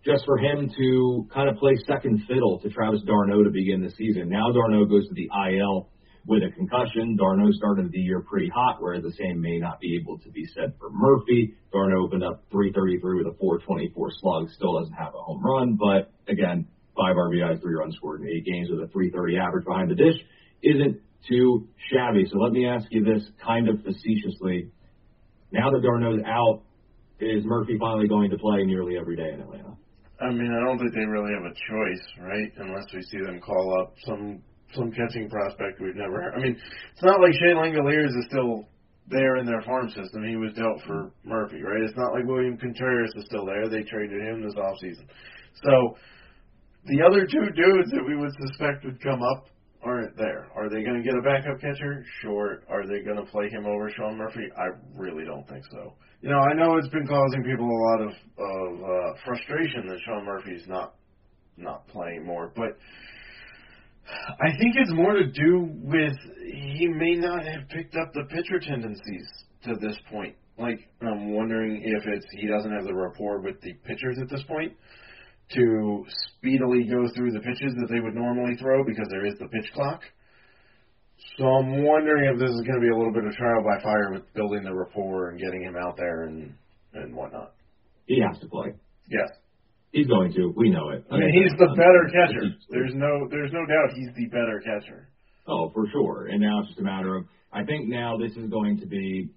just 0.05 0.23
for 0.25 0.37
him 0.37 0.69
to 0.77 1.27
kind 1.33 1.49
of 1.49 1.57
play 1.57 1.75
second 1.87 2.23
fiddle 2.27 2.59
to 2.61 2.69
Travis 2.69 3.01
d'Arnaud 3.01 3.43
to 3.43 3.49
begin 3.49 3.81
the 3.81 3.91
season. 3.97 4.29
Now 4.29 4.51
d'Arnaud 4.53 4.85
goes 4.85 5.07
to 5.09 5.13
the 5.15 5.27
IL 5.33 5.89
with 6.27 6.43
a 6.43 6.51
concussion. 6.55 7.17
d'Arnaud 7.17 7.51
started 7.53 7.91
the 7.91 7.99
year 7.99 8.21
pretty 8.21 8.49
hot, 8.53 8.77
whereas 8.79 9.01
the 9.01 9.11
same 9.17 9.41
may 9.41 9.57
not 9.57 9.79
be 9.79 9.97
able 9.99 10.19
to 10.19 10.29
be 10.29 10.45
said 10.53 10.73
for 10.79 10.91
Murphy. 10.91 11.55
Darno 11.73 12.05
opened 12.05 12.23
up 12.23 12.43
333 12.51 13.17
with 13.17 13.33
a 13.33 13.35
424 13.39 14.11
slug, 14.19 14.49
still 14.51 14.79
doesn't 14.79 14.93
have 14.93 15.15
a 15.15 15.23
home 15.23 15.43
run, 15.43 15.75
but 15.75 16.13
again, 16.31 16.67
five 16.95 17.15
RBIs, 17.15 17.61
three 17.61 17.75
runs 17.75 17.95
scored 17.95 18.21
in 18.21 18.27
eight 18.27 18.45
games 18.45 18.69
with 18.69 18.79
a 18.79 18.91
330 18.91 19.37
average 19.37 19.65
behind 19.65 19.89
the 19.89 19.95
dish 19.95 20.15
isn't 20.63 20.99
too 21.27 21.67
shabby. 21.91 22.25
So 22.31 22.37
let 22.37 22.51
me 22.51 22.67
ask 22.67 22.85
you 22.91 23.03
this 23.03 23.23
kind 23.43 23.69
of 23.69 23.83
facetiously. 23.83 24.69
Now 25.51 25.71
that 25.71 25.81
d'Arnaud's 25.81 26.23
out, 26.25 26.63
is 27.19 27.43
Murphy 27.45 27.77
finally 27.79 28.07
going 28.07 28.29
to 28.29 28.37
play 28.37 28.63
nearly 28.63 28.97
every 28.97 29.15
day 29.15 29.33
in 29.33 29.41
Atlanta? 29.41 29.75
I 30.19 30.29
mean, 30.31 30.49
I 30.49 30.65
don't 30.65 30.79
think 30.79 30.93
they 30.93 31.05
really 31.05 31.33
have 31.33 31.45
a 31.45 31.53
choice, 31.53 32.05
right? 32.21 32.51
Unless 32.57 32.85
we 32.93 33.01
see 33.03 33.19
them 33.19 33.39
call 33.39 33.79
up 33.81 33.93
some 34.05 34.41
some 34.75 34.91
catching 34.91 35.29
prospect 35.29 35.79
we've 35.79 35.95
never 35.95 36.21
heard. 36.21 36.33
I 36.35 36.39
mean, 36.41 36.57
it's 36.91 37.03
not 37.03 37.21
like 37.21 37.31
Shea 37.33 37.55
Langeliers 37.55 38.11
is 38.11 38.25
still 38.27 38.67
there 39.07 39.37
in 39.37 39.45
their 39.45 39.61
farm 39.61 39.87
system. 39.89 40.27
He 40.27 40.35
was 40.35 40.51
dealt 40.53 40.81
for 40.85 41.11
Murphy, 41.23 41.61
right? 41.63 41.83
It's 41.83 41.95
not 41.95 42.11
like 42.11 42.25
William 42.25 42.57
Contreras 42.57 43.13
is 43.15 43.25
still 43.25 43.45
there. 43.45 43.69
They 43.69 43.83
traded 43.83 44.21
him 44.21 44.43
this 44.43 44.55
offseason. 44.55 45.07
So 45.63 45.95
the 46.85 47.01
other 47.01 47.25
two 47.25 47.47
dudes 47.55 47.91
that 47.91 48.03
we 48.05 48.17
would 48.17 48.33
suspect 48.43 48.83
would 48.83 49.01
come 49.01 49.21
up 49.23 49.47
aren't 49.87 50.17
there. 50.17 50.47
Are 50.55 50.69
they 50.69 50.83
going 50.83 51.01
to 51.01 51.03
get 51.03 51.17
a 51.17 51.21
backup 51.21 51.59
catcher? 51.61 52.05
Sure. 52.21 52.63
Are 52.69 52.85
they 52.85 53.01
going 53.03 53.17
to 53.17 53.25
play 53.31 53.49
him 53.49 53.65
over 53.65 53.89
Sean 53.95 54.17
Murphy? 54.17 54.47
I 54.57 54.67
really 54.95 55.25
don't 55.25 55.47
think 55.47 55.63
so. 55.71 55.93
You 56.21 56.29
know, 56.29 56.39
I 56.39 56.53
know 56.53 56.77
it's 56.77 56.89
been 56.89 57.07
causing 57.07 57.43
people 57.43 57.65
a 57.65 57.81
lot 57.91 58.01
of 58.01 58.09
of 58.09 58.83
uh, 58.83 59.13
frustration 59.25 59.87
that 59.87 59.99
Sean 60.05 60.25
Murphy's 60.25 60.67
not 60.67 60.95
not 61.57 61.87
playing 61.87 62.25
more, 62.25 62.51
but 62.55 62.77
I 64.39 64.49
think 64.57 64.75
it's 64.75 64.93
more 64.93 65.13
to 65.13 65.25
do 65.25 65.69
with 65.83 66.13
he 66.43 66.87
may 66.87 67.15
not 67.15 67.45
have 67.45 67.67
picked 67.69 67.95
up 67.95 68.13
the 68.13 68.23
pitcher 68.29 68.59
tendencies 68.59 69.27
to 69.63 69.75
this 69.81 69.97
point. 70.09 70.35
Like 70.57 70.79
I'm 71.01 71.33
wondering 71.33 71.81
if 71.83 72.03
it's 72.05 72.25
he 72.31 72.47
doesn't 72.47 72.71
have 72.71 72.85
the 72.85 72.95
rapport 72.95 73.41
with 73.41 73.61
the 73.61 73.73
pitchers 73.85 74.17
at 74.21 74.29
this 74.29 74.43
point 74.47 74.73
to 75.55 76.05
speedily 76.37 76.83
go 76.83 77.07
through 77.15 77.31
the 77.31 77.39
pitches 77.39 77.73
that 77.79 77.87
they 77.89 77.99
would 77.99 78.15
normally 78.15 78.55
throw 78.57 78.83
because 78.83 79.07
there 79.09 79.25
is 79.25 79.35
the 79.39 79.47
pitch 79.47 79.71
clock. 79.73 80.01
So 81.37 81.45
I'm 81.45 81.83
wondering 81.83 82.33
if 82.33 82.39
this 82.39 82.49
is 82.49 82.61
going 82.61 82.79
to 82.79 82.85
be 82.85 82.93
a 82.93 82.97
little 82.97 83.13
bit 83.13 83.25
of 83.25 83.33
trial 83.33 83.63
by 83.63 83.81
fire 83.81 84.11
with 84.13 84.31
building 84.33 84.63
the 84.63 84.73
rapport 84.73 85.29
and 85.29 85.39
getting 85.39 85.63
him 85.63 85.75
out 85.75 85.97
there 85.97 86.23
and 86.23 86.53
and 86.93 87.15
whatnot. 87.15 87.53
He 88.05 88.21
has 88.21 88.39
to 88.41 88.47
play. 88.47 88.73
Yes. 89.09 89.29
He's 89.91 90.07
going 90.07 90.33
to. 90.33 90.53
We 90.55 90.69
know 90.69 90.89
it. 90.89 91.05
I 91.11 91.17
mean, 91.17 91.31
he's 91.33 91.57
the 91.57 91.73
better 91.75 92.09
catcher. 92.11 92.55
There's 92.69 92.93
no, 92.93 93.27
there's 93.29 93.51
no 93.51 93.65
doubt 93.65 93.95
he's 93.95 94.09
the 94.15 94.25
better 94.27 94.61
catcher. 94.63 95.09
Oh, 95.47 95.69
for 95.73 95.85
sure. 95.91 96.27
And 96.27 96.41
now 96.41 96.59
it's 96.59 96.69
just 96.69 96.79
a 96.79 96.83
matter 96.83 97.15
of. 97.15 97.25
I 97.53 97.63
think 97.63 97.87
now 97.87 98.17
this 98.17 98.35
is 98.35 98.49
going 98.49 98.79
to 98.79 98.85
be 98.85 99.29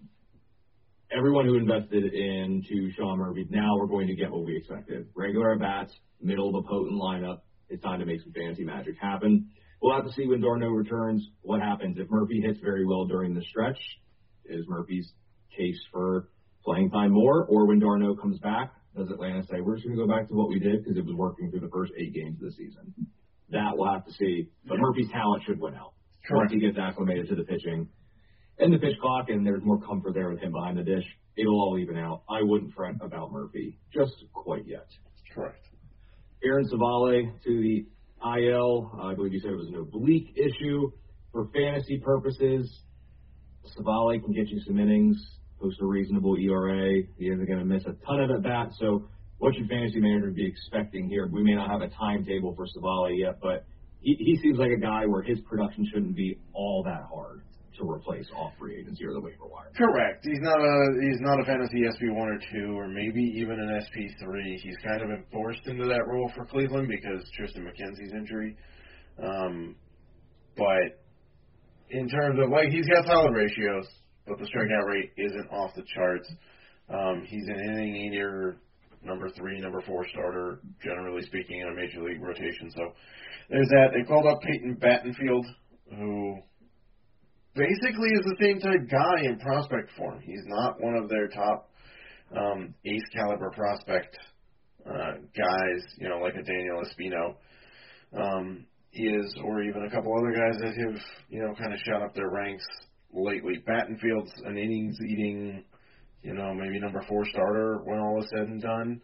everyone 1.17 1.45
who 1.45 1.57
invested 1.57 2.05
into 2.15 2.91
Sean 2.97 3.19
Murphy, 3.19 3.47
now 3.51 3.77
we're 3.77 3.87
going 3.87 4.07
to 4.07 4.15
get 4.15 4.31
what 4.31 4.45
we 4.45 4.57
expected. 4.57 5.07
Regular 5.15 5.55
at 5.55 5.61
bats, 5.61 5.93
middle 6.21 6.49
of 6.49 6.65
a 6.65 6.69
potent 6.69 7.01
lineup. 7.01 7.41
It's 7.69 7.83
time 7.83 8.01
to 8.01 8.07
make 8.07 8.21
some 8.23 8.33
fancy 8.33 8.65
magic 8.65 8.95
happen. 9.01 9.49
We'll 9.81 9.95
have 9.95 10.05
to 10.05 10.13
see 10.13 10.27
when 10.27 10.41
d'Arnaud 10.41 10.71
returns 10.71 11.27
what 11.43 11.61
happens. 11.61 11.97
If 11.99 12.11
Murphy 12.11 12.41
hits 12.45 12.61
very 12.61 12.85
well 12.85 13.07
during 13.07 13.35
the 13.35 13.43
stretch, 13.43 13.79
is 14.45 14.65
Murphy's 14.69 15.13
case 15.57 15.79
for 15.93 16.31
playing 16.65 16.91
time 16.91 17.13
more? 17.13 17.47
Or 17.47 17.67
when 17.67 17.79
d'Arnaud 17.79 18.17
comes 18.17 18.39
back, 18.39 18.73
does 18.97 19.09
Atlanta 19.11 19.43
say, 19.45 19.61
we're 19.61 19.77
just 19.77 19.87
going 19.87 19.99
to 19.99 20.07
go 20.07 20.13
back 20.13 20.29
to 20.29 20.35
what 20.35 20.49
we 20.49 20.59
did 20.59 20.83
because 20.83 20.97
it 20.97 21.05
was 21.05 21.15
working 21.17 21.51
through 21.51 21.61
the 21.61 21.71
first 21.73 21.93
eight 21.97 22.13
games 22.13 22.37
of 22.43 22.51
the 22.51 22.53
season? 22.53 22.93
That 23.51 23.73
we'll 23.75 23.93
have 23.93 24.05
to 24.05 24.13
see. 24.13 24.49
But 24.67 24.79
Murphy's 24.79 25.11
talent 25.11 25.45
should 25.47 25.61
win 25.61 25.75
out. 25.75 25.95
Once 26.31 26.53
he 26.53 26.61
gets 26.61 26.77
acclimated 26.79 27.29
to 27.29 27.35
the 27.35 27.45
pitching 27.45 27.89
and 28.61 28.73
the 28.73 28.79
pitch 28.79 28.99
clock, 29.01 29.31
and 29.31 29.47
there's 29.47 29.65
more 29.65 29.81
comfort 29.81 30.15
there 30.15 30.31
with 30.31 30.41
him 30.41 30.53
behind 30.53 30.79
the 30.79 30.83
dish, 30.83 31.05
it'll 31.37 31.61
all 31.61 31.79
even 31.79 31.97
out. 31.97 32.23
I 32.29 32.43
wouldn't 32.43 32.75
fret 32.75 32.95
about 33.01 33.33
Murphy 33.33 33.79
just 33.93 34.13
quite 34.33 34.67
yet. 34.67 34.87
Correct. 35.35 35.67
Aaron 36.45 36.67
Civale 36.69 37.33
to 37.45 37.61
the 37.61 37.87
IL. 38.39 38.91
Uh, 38.99 39.07
I 39.07 39.15
believe 39.15 39.33
you 39.33 39.41
said 39.41 39.51
it 39.51 39.57
was 39.57 39.69
an 39.69 39.77
oblique 39.77 40.37
issue. 40.37 40.91
For 41.33 41.49
fantasy 41.55 41.99
purposes, 41.99 42.83
Civale 43.77 44.21
can 44.23 44.33
get 44.33 44.49
you 44.49 44.61
some 44.67 44.79
innings, 44.79 45.17
post 45.61 45.79
a 45.81 45.87
reasonable 45.87 46.37
ERA. 46.37 47.03
He 47.19 47.27
isn't 47.27 47.47
going 47.47 47.61
to 47.61 47.65
miss 47.65 47.85
a 47.85 47.95
ton 48.05 48.21
of 48.21 48.31
at 48.31 48.43
bats. 48.43 48.77
So, 48.81 49.09
what 49.39 49.55
should 49.55 49.69
fantasy 49.69 50.01
managers 50.01 50.35
be 50.35 50.47
expecting 50.47 51.09
here? 51.09 51.27
We 51.33 51.43
may 51.43 51.55
not 51.55 51.71
have 51.71 51.81
a 51.81 51.89
timetable 51.89 52.55
for 52.55 52.67
Civale 52.67 53.17
yet, 53.17 53.39
but 53.41 53.65
he, 54.01 54.15
he 54.19 54.39
seems 54.43 54.59
like 54.59 54.71
a 54.71 54.81
guy 54.81 55.07
where 55.07 55.23
his 55.23 55.39
production 55.49 55.87
shouldn't 55.91 56.15
be 56.15 56.39
all 56.53 56.83
that 56.85 57.05
hard 57.11 57.43
to 57.81 57.91
replace 57.91 58.29
off 58.37 58.53
free 58.59 58.79
agency 58.79 59.05
or 59.05 59.13
the 59.13 59.21
waiver 59.21 59.47
wire. 59.47 59.73
Correct. 59.77 60.25
He's 60.25 60.41
not 60.41 60.61
a 60.61 60.77
he's 61.01 61.21
not 61.21 61.41
a 61.41 61.45
fantasy 61.45 61.83
SP 61.89 62.13
one 62.13 62.29
or 62.29 62.39
two 62.53 62.77
or 62.79 62.89
maybe 62.89 63.23
even 63.37 63.59
an 63.59 63.81
SP 63.81 64.13
three. 64.23 64.61
He's 64.63 64.77
kind 64.85 65.03
of 65.03 65.09
been 65.09 65.25
forced 65.33 65.67
into 65.67 65.87
that 65.87 66.07
role 66.07 66.31
for 66.37 66.45
Cleveland 66.45 66.89
because 66.89 67.25
Triston 67.39 67.65
McKenzie's 67.65 68.13
injury. 68.13 68.57
Um, 69.23 69.77
but 70.57 71.01
in 71.91 72.09
terms 72.09 72.39
of 72.43 72.51
like 72.51 72.69
he's 72.69 72.87
got 72.87 73.07
solid 73.07 73.33
ratios, 73.35 73.87
but 74.27 74.39
the 74.39 74.45
strikeout 74.45 74.87
rate 74.87 75.11
isn't 75.17 75.49
off 75.51 75.75
the 75.75 75.85
charts. 75.95 76.31
Um, 76.89 77.25
he's 77.27 77.47
an 77.49 77.59
inning 77.71 77.97
eater, 77.97 78.57
number 79.03 79.29
three, 79.31 79.61
number 79.61 79.81
four 79.87 80.07
starter, 80.09 80.61
generally 80.83 81.23
speaking, 81.23 81.61
in 81.61 81.69
a 81.69 81.75
major 81.75 82.03
league 82.03 82.23
rotation. 82.23 82.71
So 82.77 82.93
there's 83.49 83.69
that. 83.69 83.89
They 83.95 84.05
called 84.05 84.27
up 84.27 84.41
Peyton 84.43 84.77
Battenfield, 84.81 85.45
who 85.97 86.39
basically 87.55 88.11
is 88.11 88.25
the 88.25 88.37
same 88.41 88.61
type 88.61 88.89
guy 88.91 89.25
in 89.25 89.39
prospect 89.39 89.91
form. 89.97 90.21
He's 90.21 90.45
not 90.47 90.81
one 90.81 90.95
of 90.95 91.09
their 91.09 91.29
top 91.29 91.71
um, 92.37 92.75
ace 92.87 93.09
caliber 93.13 93.51
prospect 93.51 94.17
uh, 94.87 95.13
guys, 95.37 95.83
you 95.99 96.09
know, 96.09 96.19
like 96.19 96.35
a 96.35 96.43
Daniel 96.43 96.83
Espino. 96.83 97.35
Um, 98.13 98.67
is, 98.93 99.35
or 99.45 99.63
even 99.63 99.85
a 99.85 99.91
couple 99.91 100.13
other 100.19 100.33
guys 100.33 100.59
that 100.61 100.75
have, 100.75 101.01
you 101.29 101.41
know, 101.41 101.55
kind 101.55 101.73
of 101.73 101.79
shot 101.81 102.03
up 102.03 102.15
their 102.15 102.31
ranks 102.31 102.65
lately. 103.13 103.59
Battenfield's 103.67 104.33
an 104.45 104.57
innings 104.59 104.97
eating, 105.09 105.65
you 106.23 106.35
know, 106.35 106.55
maybe 106.55 106.81
number 106.81 107.05
four 107.09 107.25
starter 107.27 107.81
when 107.85 107.99
all 107.99 108.21
is 108.21 108.29
said 108.35 108.49
and 108.49 108.61
done. 108.61 109.01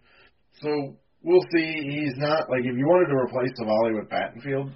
So 0.61 0.97
we'll 1.23 1.47
see. 1.55 1.73
He's 1.83 2.15
not 2.17 2.51
like 2.51 2.61
if 2.61 2.77
you 2.77 2.87
wanted 2.87 3.11
to 3.11 3.17
replace 3.17 3.53
Civale 3.59 3.95
with 3.95 4.11
Battenfield, 4.11 4.73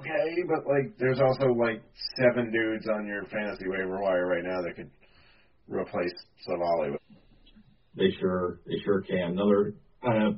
okay, 0.00 0.42
but 0.48 0.66
like 0.66 0.96
there's 0.98 1.20
also 1.20 1.52
like 1.52 1.82
seven 2.16 2.50
dudes 2.50 2.88
on 2.88 3.06
your 3.06 3.24
fantasy 3.24 3.66
waiver 3.68 4.00
wire 4.00 4.26
right 4.26 4.44
now 4.44 4.60
that 4.62 4.76
could 4.76 4.90
replace 5.68 6.12
Civale. 6.46 6.96
They 7.96 8.10
sure, 8.18 8.60
they 8.66 8.80
sure 8.84 9.02
can. 9.02 9.32
Another 9.32 9.74
kind 10.02 10.26
of 10.26 10.34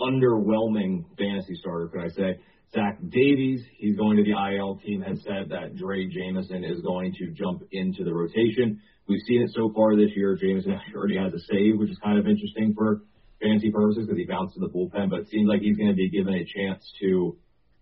underwhelming 0.00 1.04
fantasy 1.18 1.56
starter, 1.60 1.88
could 1.88 2.04
I 2.04 2.08
say? 2.08 2.40
Zach 2.74 2.98
Davies, 3.00 3.62
he's 3.78 3.96
going 3.96 4.16
to 4.16 4.24
the 4.24 4.32
IL 4.32 4.78
team, 4.84 5.00
has 5.02 5.18
said 5.22 5.48
that 5.50 5.76
Drey 5.76 6.10
Jameson 6.10 6.64
is 6.64 6.80
going 6.82 7.12
to 7.14 7.30
jump 7.30 7.62
into 7.70 8.04
the 8.04 8.12
rotation. 8.12 8.80
We've 9.08 9.22
seen 9.26 9.42
it 9.42 9.50
so 9.54 9.72
far 9.74 9.96
this 9.96 10.10
year. 10.16 10.36
Jameson 10.36 10.78
already 10.94 11.16
has 11.16 11.32
a 11.32 11.38
save, 11.50 11.78
which 11.78 11.90
is 11.90 11.98
kind 12.02 12.18
of 12.18 12.26
interesting 12.26 12.74
for 12.76 13.02
fantasy 13.40 13.70
purposes 13.70 14.06
because 14.06 14.18
he 14.18 14.26
bounced 14.26 14.54
to 14.54 14.60
the 14.60 14.68
bullpen, 14.68 15.10
but 15.10 15.20
it 15.20 15.28
seems 15.28 15.48
like 15.48 15.60
he's 15.60 15.76
going 15.76 15.90
to 15.90 15.94
be 15.94 16.10
given 16.10 16.34
a 16.34 16.44
chance 16.44 16.82
to 17.00 17.36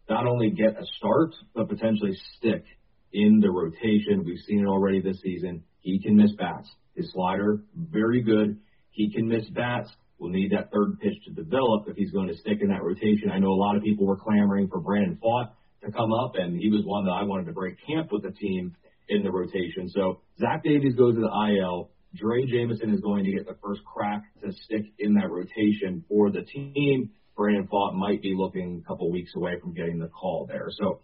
not 0.09 0.27
only 0.27 0.51
get 0.51 0.79
a 0.81 0.85
start, 0.99 1.35
but 1.55 1.69
potentially 1.69 2.13
stick 2.37 2.65
in 3.13 3.41
the 3.41 3.51
rotation. 3.51 4.25
We've 4.25 4.39
seen 4.47 4.61
it 4.61 4.67
already 4.67 5.01
this 5.01 5.21
season. 5.23 5.65
He 5.81 6.01
can 6.03 6.17
miss 6.17 6.33
bats. 6.33 6.69
His 6.95 7.11
slider, 7.13 7.63
very 7.75 8.23
good. 8.23 8.59
He 8.91 9.13
can 9.13 9.29
miss 9.29 9.49
bats. 9.51 9.91
We'll 10.19 10.31
need 10.31 10.53
that 10.53 10.71
third 10.73 11.01
pitch 11.01 11.17
to 11.27 11.33
develop 11.33 11.89
if 11.89 11.97
he's 11.97 12.11
going 12.11 12.29
to 12.29 12.37
stick 12.37 12.59
in 12.61 12.69
that 12.69 12.83
rotation. 12.83 13.31
I 13.33 13.39
know 13.39 13.49
a 13.49 13.61
lot 13.61 13.77
of 13.77 13.83
people 13.83 14.07
were 14.07 14.17
clamoring 14.17 14.69
for 14.69 14.81
Brandon 14.81 15.19
Pfaadt 15.23 15.51
to 15.85 15.93
come 15.93 16.13
up, 16.13 16.37
and 16.37 16.57
he 16.57 16.71
was 16.71 16.83
one 16.85 17.05
that 17.05 17.11
I 17.11 17.25
wanted 17.25 17.47
to 17.47 17.53
break 17.53 17.77
camp 17.87 18.13
with 18.13 18.23
the 18.23 18.31
team 18.31 18.77
in 19.09 19.23
the 19.23 19.31
rotation. 19.31 19.89
So 19.89 20.21
Zach 20.39 20.63
Davies 20.63 20.95
goes 20.95 21.15
to 21.15 21.21
the 21.21 21.59
IL. 21.59 21.91
Drey 22.17 22.47
Jameson 22.47 22.95
is 22.95 23.01
going 23.01 23.25
to 23.25 23.33
get 23.33 23.47
the 23.47 23.57
first 23.63 23.81
crack 23.85 24.23
to 24.43 24.53
stick 24.53 24.85
in 24.99 25.15
that 25.15 25.31
rotation 25.31 26.05
for 26.09 26.31
the 26.31 26.43
team. 26.43 27.11
Brandon 27.37 27.67
Pfaadt 27.67 27.95
might 27.95 28.23
be 28.23 28.35
looking 28.37 28.83
a 28.85 28.89
couple 28.89 29.11
weeks 29.11 29.33
away 29.37 29.59
from 29.61 29.75
getting 29.75 29.99
the 29.99 30.09
call 30.09 30.47
there. 30.47 30.69
So 30.71 31.01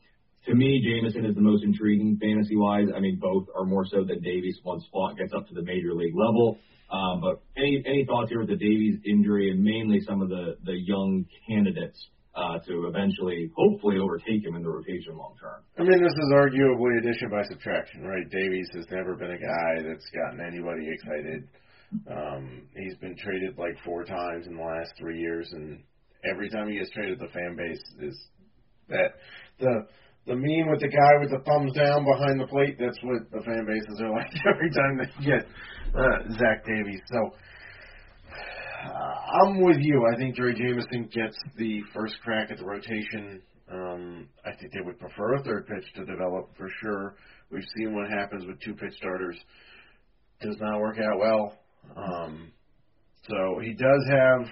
to 0.46 0.54
me, 0.54 0.82
Jameson 0.82 1.26
is 1.26 1.34
the 1.34 1.40
most 1.40 1.64
intriguing 1.64 2.18
fantasy 2.20 2.56
wise. 2.56 2.88
I 2.94 3.00
mean, 3.00 3.18
both 3.20 3.46
are 3.54 3.64
more 3.64 3.84
so 3.84 4.04
than 4.04 4.22
Davies 4.22 4.58
once 4.64 4.84
Pfaadt 4.94 5.18
gets 5.18 5.32
up 5.34 5.49
to 5.49 5.54
the 5.54 5.62
major 5.62 5.94
league 5.94 6.14
level. 6.14 6.58
Um, 6.90 7.20
but 7.20 7.42
any 7.56 7.82
any 7.87 8.04
thoughts 8.04 8.30
here 8.30 8.40
with 8.40 8.49
the 8.49 8.56
Davies 8.56 8.99
injury 9.06 9.50
and 9.50 9.62
mainly 9.62 10.00
some 10.00 10.22
of 10.22 10.28
the 10.28 10.56
the 10.64 10.75
young 10.75 11.25
candidates 11.46 11.99
uh, 12.34 12.58
to 12.66 12.87
eventually, 12.87 13.50
hopefully, 13.54 13.99
overtake 13.99 14.44
him 14.44 14.56
in 14.56 14.62
the 14.62 14.68
rotation 14.68 15.16
long 15.16 15.37
term? 15.40 15.62
I 15.78 15.82
mean, 15.82 16.02
this 16.02 16.12
is 16.12 16.32
arguably 16.34 16.99
addition 16.99 17.30
by 17.30 17.42
subtraction, 17.44 18.02
right? 18.02 18.28
Davies 18.30 18.68
has 18.75 18.87
never 18.90 19.14
been 19.14 19.30
a 19.30 19.38
guy 19.38 19.82
that's 19.87 20.08
gotten 20.10 20.40
anybody 20.40 20.88
excited. 20.90 21.49
Um, 22.10 22.62
he's 22.76 22.96
been 22.96 23.16
traded 23.16 23.58
like 23.58 23.76
four 23.84 24.04
times 24.04 24.46
in 24.46 24.56
the 24.56 24.62
last 24.62 24.92
three 24.99 25.18
years, 25.18 25.49
and 25.52 25.82
every 26.25 26.50
time 26.50 26.69
he 26.69 26.79
gets 26.79 26.91
traded, 26.91 27.19
the 27.19 27.29
fan 27.29 27.57
base 27.57 27.83
is 28.00 28.19
that 28.89 29.15
the 29.59 29.87
the 30.27 30.37
meme 30.37 30.71
with 30.71 30.81
the 30.81 30.89
guy 30.89 31.12
with 31.19 31.31
the 31.31 31.43
thumbs 31.45 31.73
down 31.73 32.05
behind 32.05 32.39
the 32.39 32.47
plate. 32.47 32.77
That's 32.79 32.99
what 33.03 33.31
the 33.31 33.43
fan 33.43 33.65
bases 33.67 34.00
are 34.00 34.11
like 34.17 34.31
every 34.47 34.71
time 34.71 34.99
they 34.99 35.25
get 35.25 35.47
uh, 35.95 36.39
Zach 36.39 36.65
Davies. 36.67 37.00
So 37.11 37.31
uh, 38.85 39.15
I'm 39.45 39.62
with 39.62 39.79
you. 39.81 40.07
I 40.12 40.17
think 40.19 40.37
Drey 40.37 40.55
Jameson 40.57 41.09
gets 41.12 41.37
the 41.57 41.81
first 41.95 42.15
crack 42.23 42.50
at 42.50 42.59
the 42.59 42.65
rotation. 42.65 43.43
Um, 43.73 44.29
I 44.45 44.50
think 44.57 44.73
they 44.73 44.81
would 44.85 44.99
prefer 44.99 45.35
a 45.35 45.43
third 45.43 45.67
pitch 45.67 45.85
to 45.95 46.05
develop 46.05 46.50
for 46.57 46.69
sure. 46.83 47.15
We've 47.50 47.65
seen 47.77 47.95
what 47.95 48.11
happens 48.11 48.45
with 48.47 48.61
two 48.61 48.75
pitch 48.75 48.95
starters. 48.97 49.37
Does 50.43 50.57
not 50.61 50.81
work 50.81 50.97
out 50.99 51.19
well. 51.19 51.55
Um, 51.97 52.53
so 53.29 53.61
he 53.62 53.75
does 53.75 54.05
have 54.11 54.47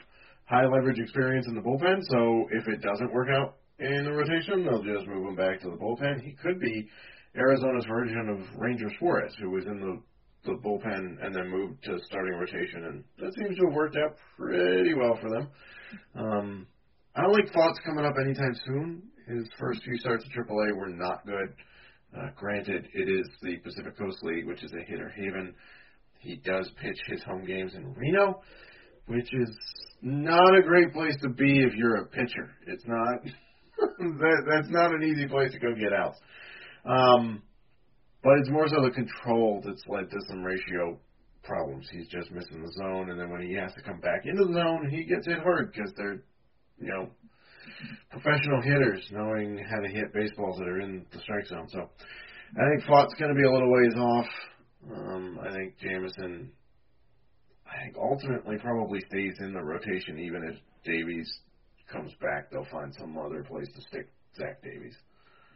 high 0.48 0.66
leverage 0.66 0.98
experience 0.98 1.46
in 1.48 1.54
the 1.54 1.60
bullpen. 1.60 2.00
So 2.10 2.46
if 2.50 2.66
it 2.68 2.80
doesn't 2.80 3.12
work 3.12 3.28
out 3.30 3.56
in 3.78 4.04
the 4.04 4.12
rotation, 4.12 4.64
they'll 4.64 4.82
just 4.82 5.06
move 5.06 5.28
him 5.28 5.36
back 5.36 5.60
to 5.60 5.70
the 5.70 5.76
bullpen. 5.76 6.22
He 6.22 6.32
could 6.42 6.58
be 6.58 6.88
Arizona's 7.36 7.84
version 7.86 8.28
of 8.28 8.58
Ranger 8.58 8.90
Suarez, 8.98 9.34
who 9.40 9.50
was 9.50 9.66
in 9.66 9.80
the 9.80 10.00
the 10.44 10.52
bullpen 10.52 11.16
and 11.20 11.34
then 11.34 11.50
moved 11.50 11.82
to 11.84 11.98
starting 12.06 12.34
rotation, 12.34 12.84
and 12.84 13.04
that 13.18 13.34
seems 13.34 13.56
to 13.58 13.66
have 13.66 13.74
worked 13.74 13.96
out 13.96 14.16
pretty 14.36 14.94
well 14.94 15.18
for 15.20 15.28
them. 15.30 15.48
Um, 16.14 16.66
I 17.14 17.22
don't 17.22 17.34
think 17.34 17.52
Pfaadt's 17.52 17.80
coming 17.84 18.04
up 18.04 18.14
anytime 18.20 18.54
soon. 18.64 19.02
His 19.26 19.48
first 19.58 19.82
few 19.82 19.98
starts 19.98 20.24
at 20.24 20.30
AAA 20.30 20.76
were 20.76 20.88
not 20.88 21.26
good. 21.26 21.54
Uh, 22.16 22.28
granted, 22.36 22.88
it 22.94 23.08
is 23.08 23.28
the 23.42 23.56
Pacific 23.58 23.98
Coast 23.98 24.18
League, 24.22 24.46
which 24.46 24.62
is 24.62 24.72
a 24.72 24.90
hitter 24.90 25.10
haven. 25.10 25.54
He 26.20 26.36
does 26.36 26.70
pitch 26.80 26.98
his 27.08 27.22
home 27.24 27.44
games 27.44 27.74
in 27.74 27.92
Reno, 27.94 28.40
which 29.08 29.28
is 29.32 29.50
not 30.02 30.56
a 30.56 30.62
great 30.62 30.92
place 30.92 31.16
to 31.22 31.28
be 31.28 31.62
if 31.62 31.74
you're 31.74 31.96
a 31.96 32.06
pitcher. 32.06 32.50
It's 32.66 32.84
not. 32.86 33.22
that, 33.98 34.42
that's 34.48 34.70
not 34.70 34.92
an 34.92 35.02
easy 35.02 35.26
place 35.26 35.52
to 35.52 35.58
go 35.58 35.74
get 35.74 35.92
out. 35.92 36.14
Um, 36.84 37.42
but 38.22 38.38
it's 38.38 38.50
more 38.50 38.68
so 38.68 38.82
the 38.82 38.90
control 38.90 39.62
that's 39.64 39.82
led 39.88 40.10
to 40.10 40.16
some 40.28 40.42
ratio 40.42 40.98
problems. 41.42 41.88
He's 41.90 42.08
just 42.08 42.30
missing 42.30 42.62
the 42.62 42.72
zone, 42.72 43.10
and 43.10 43.18
then 43.18 43.30
when 43.30 43.42
he 43.42 43.54
has 43.54 43.72
to 43.74 43.82
come 43.82 44.00
back 44.00 44.22
into 44.24 44.44
the 44.44 44.54
zone, 44.54 44.88
he 44.90 45.04
gets 45.04 45.26
hit 45.26 45.38
hard 45.38 45.72
because 45.72 45.92
they're, 45.96 46.22
you 46.78 46.88
know, 46.88 47.08
professional 48.10 48.60
hitters 48.62 49.06
knowing 49.12 49.58
how 49.70 49.80
to 49.80 49.88
hit 49.88 50.12
baseballs 50.12 50.58
that 50.58 50.68
are 50.68 50.80
in 50.80 51.06
the 51.12 51.20
strike 51.20 51.46
zone. 51.46 51.68
So 51.68 51.88
I 52.56 52.68
think 52.70 52.84
Pfaadt's 52.84 53.14
going 53.18 53.34
to 53.34 53.38
be 53.38 53.46
a 53.46 53.52
little 53.52 53.72
ways 53.72 53.94
off. 53.94 54.26
Um, 54.90 55.38
I 55.42 55.52
think 55.52 55.78
Jameson, 55.80 56.50
I 57.70 57.84
think 57.84 57.96
ultimately 57.96 58.56
probably 58.58 59.00
stays 59.08 59.34
in 59.40 59.52
the 59.52 59.62
rotation 59.62 60.18
even 60.18 60.42
if 60.44 60.56
Davies 60.84 61.28
comes 61.92 62.12
back. 62.20 62.50
They'll 62.50 62.66
find 62.70 62.94
some 62.98 63.16
other 63.18 63.44
place 63.44 63.68
to 63.74 63.80
stick 63.88 64.08
Zach 64.36 64.62
Davies. 64.62 64.96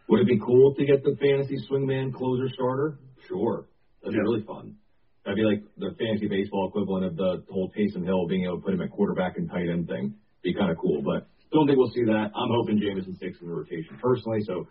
Would 0.08 0.20
it 0.20 0.26
be 0.26 0.38
cool 0.44 0.74
to 0.74 0.84
get 0.84 1.02
the 1.04 1.16
fantasy 1.20 1.56
swingman 1.70 2.12
closer 2.12 2.48
starter? 2.54 2.98
Sure. 3.28 3.66
That'd 4.02 4.14
Yeah. 4.14 4.20
be 4.20 4.28
really 4.28 4.42
fun. 4.42 4.76
That'd 5.24 5.36
be 5.36 5.44
like 5.44 5.62
the 5.78 5.94
fantasy 5.98 6.26
baseball 6.28 6.68
equivalent 6.68 7.06
of 7.06 7.16
the 7.16 7.44
whole 7.50 7.70
Taysom 7.70 8.04
Hill 8.04 8.26
being 8.26 8.44
able 8.44 8.56
to 8.58 8.62
put 8.64 8.74
him 8.74 8.80
at 8.82 8.90
quarterback 8.90 9.38
and 9.38 9.48
tight 9.48 9.68
end 9.68 9.86
thing. 9.88 10.14
Be 10.42 10.52
kind 10.52 10.70
of 10.70 10.78
cool, 10.78 11.00
but 11.02 11.28
don't 11.52 11.66
think 11.66 11.78
we'll 11.78 11.90
see 11.94 12.04
that. 12.04 12.32
I'm 12.34 12.48
hoping 12.50 12.80
Jameson 12.80 13.14
sticks 13.16 13.40
in 13.40 13.46
the 13.48 13.54
rotation 13.54 13.96
personally, 14.02 14.40
so 14.42 14.66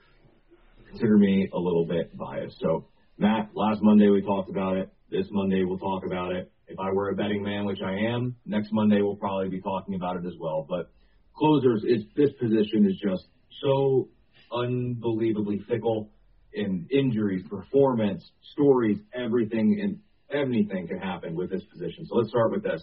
consider 0.89 1.17
me 1.17 1.47
a 1.53 1.57
little 1.57 1.85
bit 1.85 2.15
biased. 2.17 2.59
So, 2.59 2.87
Matt, 3.17 3.55
last 3.55 3.81
Monday 3.81 4.09
we 4.09 4.21
talked 4.21 4.49
about 4.49 4.75
it. 4.75 4.89
This 5.09 5.27
Monday 5.31 5.63
we'll 5.63 5.77
talk 5.79 6.05
about 6.05 6.33
it. 6.33 6.51
If 6.71 6.79
I 6.79 6.91
were 6.91 7.09
a 7.09 7.15
betting 7.15 7.43
man, 7.43 7.65
which 7.65 7.81
I 7.85 7.91
am, 8.13 8.35
next 8.45 8.69
Monday 8.71 9.01
we'll 9.01 9.17
probably 9.17 9.49
be 9.49 9.61
talking 9.61 9.95
about 9.95 10.15
it 10.15 10.25
as 10.25 10.33
well. 10.39 10.65
But 10.67 10.89
closers, 11.35 11.83
it's, 11.85 12.05
this 12.15 12.31
position 12.39 12.85
is 12.85 12.97
just 13.03 13.25
so 13.61 14.07
unbelievably 14.53 15.65
fickle 15.67 16.11
in 16.53 16.87
injuries, 16.89 17.43
performance, 17.49 18.23
stories, 18.53 18.99
everything, 19.13 19.79
and 19.83 19.99
anything 20.33 20.87
can 20.87 20.97
happen 20.97 21.35
with 21.35 21.49
this 21.49 21.63
position. 21.73 22.05
So 22.05 22.15
let's 22.15 22.29
start 22.29 22.51
with 22.51 22.63
this. 22.63 22.81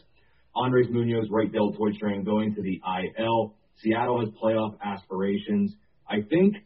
Andres 0.54 0.88
Munoz, 0.90 1.28
right 1.30 1.50
deltoid 1.50 1.95
strain, 1.95 2.25
going 2.25 2.54
to 2.54 2.62
the 2.62 2.80
IL. 3.18 3.54
Seattle 3.83 4.21
has 4.21 4.28
playoff 4.42 4.76
aspirations. 4.85 5.75
I 6.07 6.16
think 6.28 6.57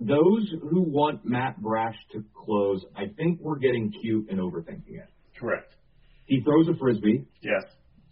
those 0.00 0.50
who 0.70 0.82
want 0.82 1.24
Matt 1.24 1.60
Brash 1.60 1.96
to 2.12 2.24
close, 2.34 2.82
I 2.96 3.08
think 3.16 3.40
we're 3.40 3.58
getting 3.58 3.92
cute 4.02 4.30
and 4.30 4.38
overthinking 4.38 4.94
it. 4.94 5.08
Correct. 5.38 5.74
He 6.26 6.40
throws 6.42 6.68
a 6.68 6.78
frisbee. 6.78 7.26
Yes. 7.42 7.64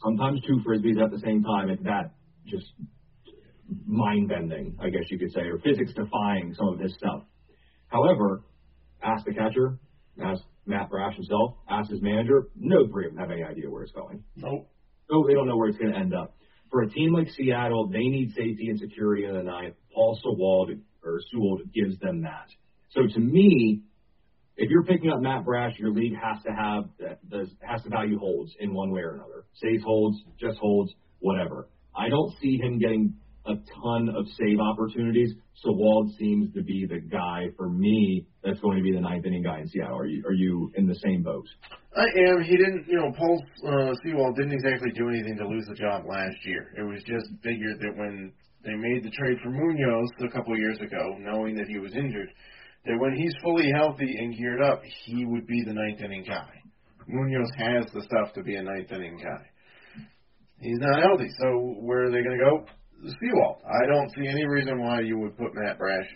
Sometimes 0.02 0.40
two 0.47 0.61
frisbees 0.66 1.02
at 1.02 1.11
the 1.11 1.21
same 1.25 1.42
time. 1.42 1.71
It's 1.71 1.83
that 1.85 2.14
just 2.47 2.66
mind 3.87 4.28
bending, 4.28 4.76
I 4.81 4.90
guess 4.90 5.04
you 5.11 5.19
could 5.19 5.33
say, 5.33 5.42
or 5.42 5.59
physics 5.59 5.92
defying 5.95 6.54
some 6.54 6.69
of 6.69 6.81
his 6.81 6.95
stuff. 6.95 7.23
However, 7.88 8.42
ask 9.02 9.25
the 9.25 9.33
catcher, 9.33 9.78
ask 10.23 10.42
Matt 10.66 10.90
Brash 10.90 11.14
himself, 11.14 11.57
ask 11.69 11.90
his 11.90 12.02
manager. 12.02 12.49
No 12.57 12.87
three 12.88 13.07
of 13.07 13.12
them 13.12 13.21
have 13.21 13.31
any 13.31 13.42
idea 13.42 13.71
where 13.71 13.83
it's 13.83 13.92
going. 13.92 14.25
Nope. 14.37 14.69
No, 15.11 15.26
they 15.26 15.35
don't 15.35 15.47
know 15.47 15.57
where 15.57 15.69
it's 15.69 15.78
going 15.78 15.92
to 15.92 15.99
end 15.99 16.14
up. 16.14 16.35
For 16.71 16.83
a 16.83 16.88
team 16.88 17.12
like 17.12 17.28
Seattle, 17.37 17.88
they 17.88 17.99
need 17.99 18.31
safety 18.31 18.69
and 18.69 18.78
security 18.78 19.25
in 19.25 19.35
the 19.35 19.42
ninth. 19.42 19.75
Paul 19.95 20.19
Sewald 20.23 20.71
or 21.04 21.21
Sewald 21.31 21.62
gives 21.75 21.99
them 21.99 22.23
that. 22.23 22.49
So 22.90 23.02
to 23.07 23.21
me, 23.21 23.83
if 24.56 24.71
you're 24.71 24.85
picking 24.85 25.11
up 25.11 25.21
Matt 25.21 25.44
Brash, 25.44 25.78
your 25.78 25.92
league 25.92 26.14
has 26.14 26.42
to 26.44 26.52
have 26.52 26.85
the 27.28 27.50
has 27.62 27.82
to 27.82 27.88
value 27.88 28.18
holds 28.18 28.54
in 28.61 28.75
one 28.75 28.90
way 28.90 29.00
or 29.00 29.14
another. 29.14 29.44
Saves 29.54 29.82
holds, 29.82 30.18
just 30.38 30.59
holds, 30.59 30.92
whatever. 31.21 31.68
I 31.97 32.09
don't 32.09 32.32
see 32.40 32.59
him 32.59 32.78
getting 32.78 33.14
a 33.47 33.54
ton 33.82 34.09
of 34.09 34.26
save 34.38 34.59
opportunities. 34.61 35.35
Sewald 35.54 36.12
seems 36.18 36.52
to 36.54 36.62
be 36.62 36.87
the 36.88 37.00
guy 37.00 37.47
for 37.56 37.68
me 37.68 38.26
that's 38.44 38.61
going 38.61 38.76
to 38.76 38.82
be 38.82 38.92
the 38.92 39.00
ninth 39.00 39.26
inning 39.26 39.42
guy 39.42 39.61
in 39.61 39.68
Seattle. 39.68 39.99
Are 39.99 40.06
you 40.06 40.23
are 40.26 40.32
you 40.32 40.71
in 40.76 40.87
the 40.87 40.94
same 40.97 41.23
boat? 41.23 41.47
I 41.97 42.04
am. 42.30 42.42
He 42.42 42.56
didn't, 42.56 42.87
you 42.88 42.97
know, 42.97 43.12
Paul 43.16 43.42
uh, 43.66 43.92
Sewald 44.02 44.37
didn't 44.37 44.52
exactly 44.52 44.92
do 44.92 45.09
anything 45.09 45.37
to 45.37 45.47
lose 45.47 45.66
the 45.68 45.75
job 45.75 46.04
last 46.09 46.37
year. 46.44 46.73
It 46.78 46.82
was 46.82 47.02
just 47.04 47.28
figured 47.42 47.80
that 47.80 47.97
when 47.97 48.32
they 48.64 48.75
made 48.75 49.04
the 49.04 49.11
trade 49.11 49.38
for 49.42 49.50
Munoz 49.50 50.09
a 50.21 50.30
couple 50.30 50.54
of 50.54 50.59
years 50.59 50.78
ago, 50.80 51.16
knowing 51.18 51.56
that 51.56 51.66
he 51.66 51.78
was 51.78 51.94
injured, 51.94 52.28
that 52.85 52.99
when 52.99 53.15
he's 53.17 53.35
fully 53.43 53.71
healthy 53.75 54.17
and 54.19 54.37
geared 54.37 54.62
up, 54.62 54.83
he 55.05 55.25
would 55.25 55.47
be 55.47 55.62
the 55.65 55.73
ninth 55.73 56.01
inning 56.01 56.25
guy. 56.27 56.51
Munoz 57.07 57.51
has 57.57 57.87
the 57.93 58.03
stuff 58.03 58.33
to 58.35 58.43
be 58.43 58.57
a 58.57 58.62
ninth 58.62 58.91
inning 58.91 59.19
guy. 59.19 59.47
He's 60.59 60.79
not 60.79 61.03
healthy, 61.03 61.29
so 61.41 61.75
where 61.81 62.05
are 62.05 62.11
they 62.11 62.23
going 62.23 62.39
to 62.39 62.45
go? 62.45 62.67
Sewald. 63.21 63.57
I 63.67 63.87
don't 63.87 64.11
see 64.15 64.29
any 64.29 64.47
reason 64.47 64.81
why 64.81 65.01
you 65.01 65.19
would 65.19 65.37
put 65.37 65.55
Matt 65.55 65.79
Brash 65.79 66.07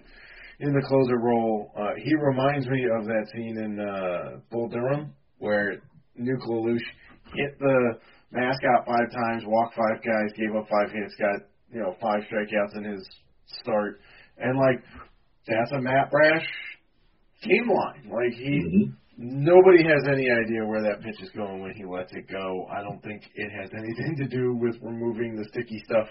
in 0.61 0.73
the 0.73 0.87
closer 0.87 1.19
role. 1.19 1.73
Uh, 1.77 1.95
he 1.97 2.15
reminds 2.15 2.67
me 2.69 2.85
of 2.99 3.07
that 3.07 3.27
scene 3.33 3.59
in 3.59 3.81
uh, 3.81 4.39
Bull 4.51 4.69
Durham 4.69 5.13
where 5.39 5.83
Nuke 6.19 6.47
LaLoosh 6.49 6.87
hit 7.35 7.59
the 7.59 7.99
mascot 8.31 8.87
five 8.87 9.11
times, 9.13 9.43
walked 9.47 9.75
five 9.75 10.03
guys, 10.03 10.33
gave 10.37 10.55
up 10.57 10.67
five 10.69 10.93
hits, 10.93 11.15
got 11.19 11.49
you 11.73 11.81
know 11.81 11.95
five 12.01 12.21
strikeouts 12.31 12.77
in 12.77 12.85
his 12.85 13.07
start, 13.61 14.01
and 14.39 14.59
like 14.59 14.83
that's 15.47 15.73
a 15.73 15.81
Matt 15.81 16.11
Brash 16.11 16.47
game 17.43 17.69
line. 17.69 18.11
Like 18.11 18.33
he. 18.33 18.63
Mm-hmm. 18.65 18.93
Nobody 19.19 19.83
has 19.83 20.05
any 20.13 20.29
idea 20.31 20.67
where 20.67 20.83
that 20.83 21.01
pitch 21.03 21.23
is 21.23 21.31
going 21.31 21.63
when 21.63 21.73
he 21.73 21.87
lets 21.87 22.13
it 22.13 22.29
go. 22.31 22.67
I 22.71 22.83
don't 22.83 23.03
think 23.03 23.23
it 23.35 23.51
has 23.51 23.71
anything 23.73 24.15
to 24.19 24.29
do 24.29 24.55
with 24.55 24.77
removing 24.83 25.35
the 25.35 25.47
sticky 25.49 25.81
stuff 25.87 26.07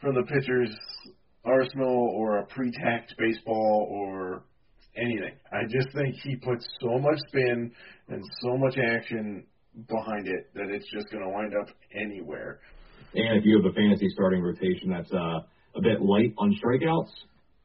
from 0.00 0.14
the 0.14 0.22
pitcher's 0.22 0.74
arsenal 1.44 2.14
or 2.16 2.38
a 2.38 2.46
pre-tacked 2.46 3.14
baseball 3.18 3.88
or 3.90 4.44
anything. 4.96 5.34
I 5.52 5.64
just 5.68 5.94
think 5.94 6.14
he 6.22 6.36
puts 6.36 6.66
so 6.80 6.98
much 6.98 7.18
spin 7.28 7.72
and 8.08 8.24
so 8.40 8.56
much 8.56 8.76
action 8.78 9.44
behind 9.88 10.26
it 10.26 10.50
that 10.54 10.68
it's 10.68 10.90
just 10.92 11.10
going 11.10 11.22
to 11.22 11.30
wind 11.30 11.54
up 11.60 11.68
anywhere. 11.94 12.60
And 13.14 13.38
if 13.38 13.44
you 13.44 13.60
have 13.60 13.70
a 13.70 13.74
fantasy 13.74 14.08
starting 14.10 14.42
rotation 14.42 14.90
that's 14.90 15.12
uh, 15.12 15.40
a 15.76 15.80
bit 15.82 16.00
light 16.00 16.34
on 16.38 16.56
strikeouts, 16.62 17.10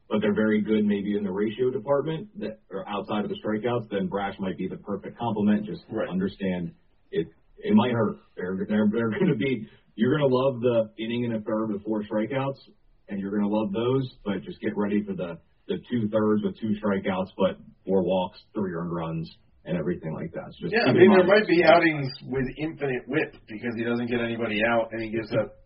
but 0.08 0.20
they're 0.20 0.34
very 0.34 0.62
good 0.62 0.84
maybe 0.84 1.16
in 1.16 1.24
the 1.24 1.32
ratio 1.32 1.70
department 1.70 2.28
that 2.38 2.60
or 2.70 2.88
outside 2.88 3.24
of 3.24 3.30
the 3.30 3.36
strikeouts, 3.44 3.90
then 3.90 4.06
Brash 4.06 4.34
might 4.38 4.56
be 4.56 4.68
the 4.68 4.76
perfect 4.76 5.18
complement. 5.18 5.66
Just 5.66 5.82
right. 5.90 6.08
understand 6.08 6.72
it. 7.10 7.26
It 7.58 7.74
might 7.74 7.92
hurt. 7.92 8.18
They're 8.36 8.56
they're, 8.68 8.88
they're 8.92 9.10
going 9.10 9.28
to 9.28 9.36
be 9.36 9.68
you're 9.96 10.16
going 10.16 10.28
to 10.28 10.34
love 10.34 10.60
the 10.60 11.02
inning 11.02 11.24
and 11.24 11.36
a 11.36 11.40
third 11.40 11.72
with 11.72 11.82
four 11.82 12.04
strikeouts, 12.04 12.60
and 13.08 13.18
you're 13.18 13.30
going 13.30 13.42
to 13.42 13.48
love 13.48 13.72
those, 13.72 14.06
but 14.24 14.44
just 14.44 14.60
get 14.60 14.76
ready 14.76 15.02
for 15.02 15.14
the, 15.14 15.38
the 15.68 15.78
two 15.90 16.08
thirds 16.12 16.44
with 16.44 16.60
two 16.60 16.76
strikeouts, 16.76 17.32
but 17.36 17.56
four 17.84 18.04
walks, 18.04 18.38
three 18.54 18.72
earned 18.72 18.92
runs, 18.92 19.28
and 19.64 19.76
everything 19.76 20.12
like 20.12 20.30
that. 20.32 20.52
So 20.60 20.68
yeah, 20.68 20.84
I 20.86 20.92
mean, 20.92 21.10
there 21.16 21.26
might 21.26 21.48
be 21.48 21.64
outings 21.64 22.12
with 22.28 22.44
infinite 22.58 23.08
WHIP 23.08 23.34
because 23.48 23.72
he 23.76 23.84
doesn't 23.84 24.06
get 24.06 24.20
anybody 24.20 24.60
out 24.62 24.92
and 24.92 25.02
he 25.02 25.10
gives 25.10 25.32
up 25.32 25.56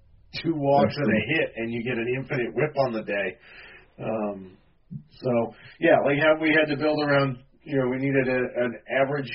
two 0.42 0.54
walks 0.54 0.94
and 0.96 1.10
a 1.10 1.20
hit, 1.34 1.52
and 1.56 1.72
you 1.72 1.82
get 1.82 1.98
an 1.98 2.06
infinite 2.16 2.54
WHIP 2.54 2.74
on 2.86 2.92
the 2.92 3.02
day. 3.02 3.36
Um, 4.02 4.56
so, 5.10 5.54
yeah, 5.78 5.96
like 6.04 6.18
how 6.18 6.40
we 6.40 6.50
had 6.50 6.74
to 6.74 6.76
build 6.76 7.02
around, 7.02 7.38
you 7.62 7.76
know, 7.76 7.88
we 7.90 7.98
needed 7.98 8.28
a, 8.28 8.64
an 8.64 8.74
average 9.00 9.30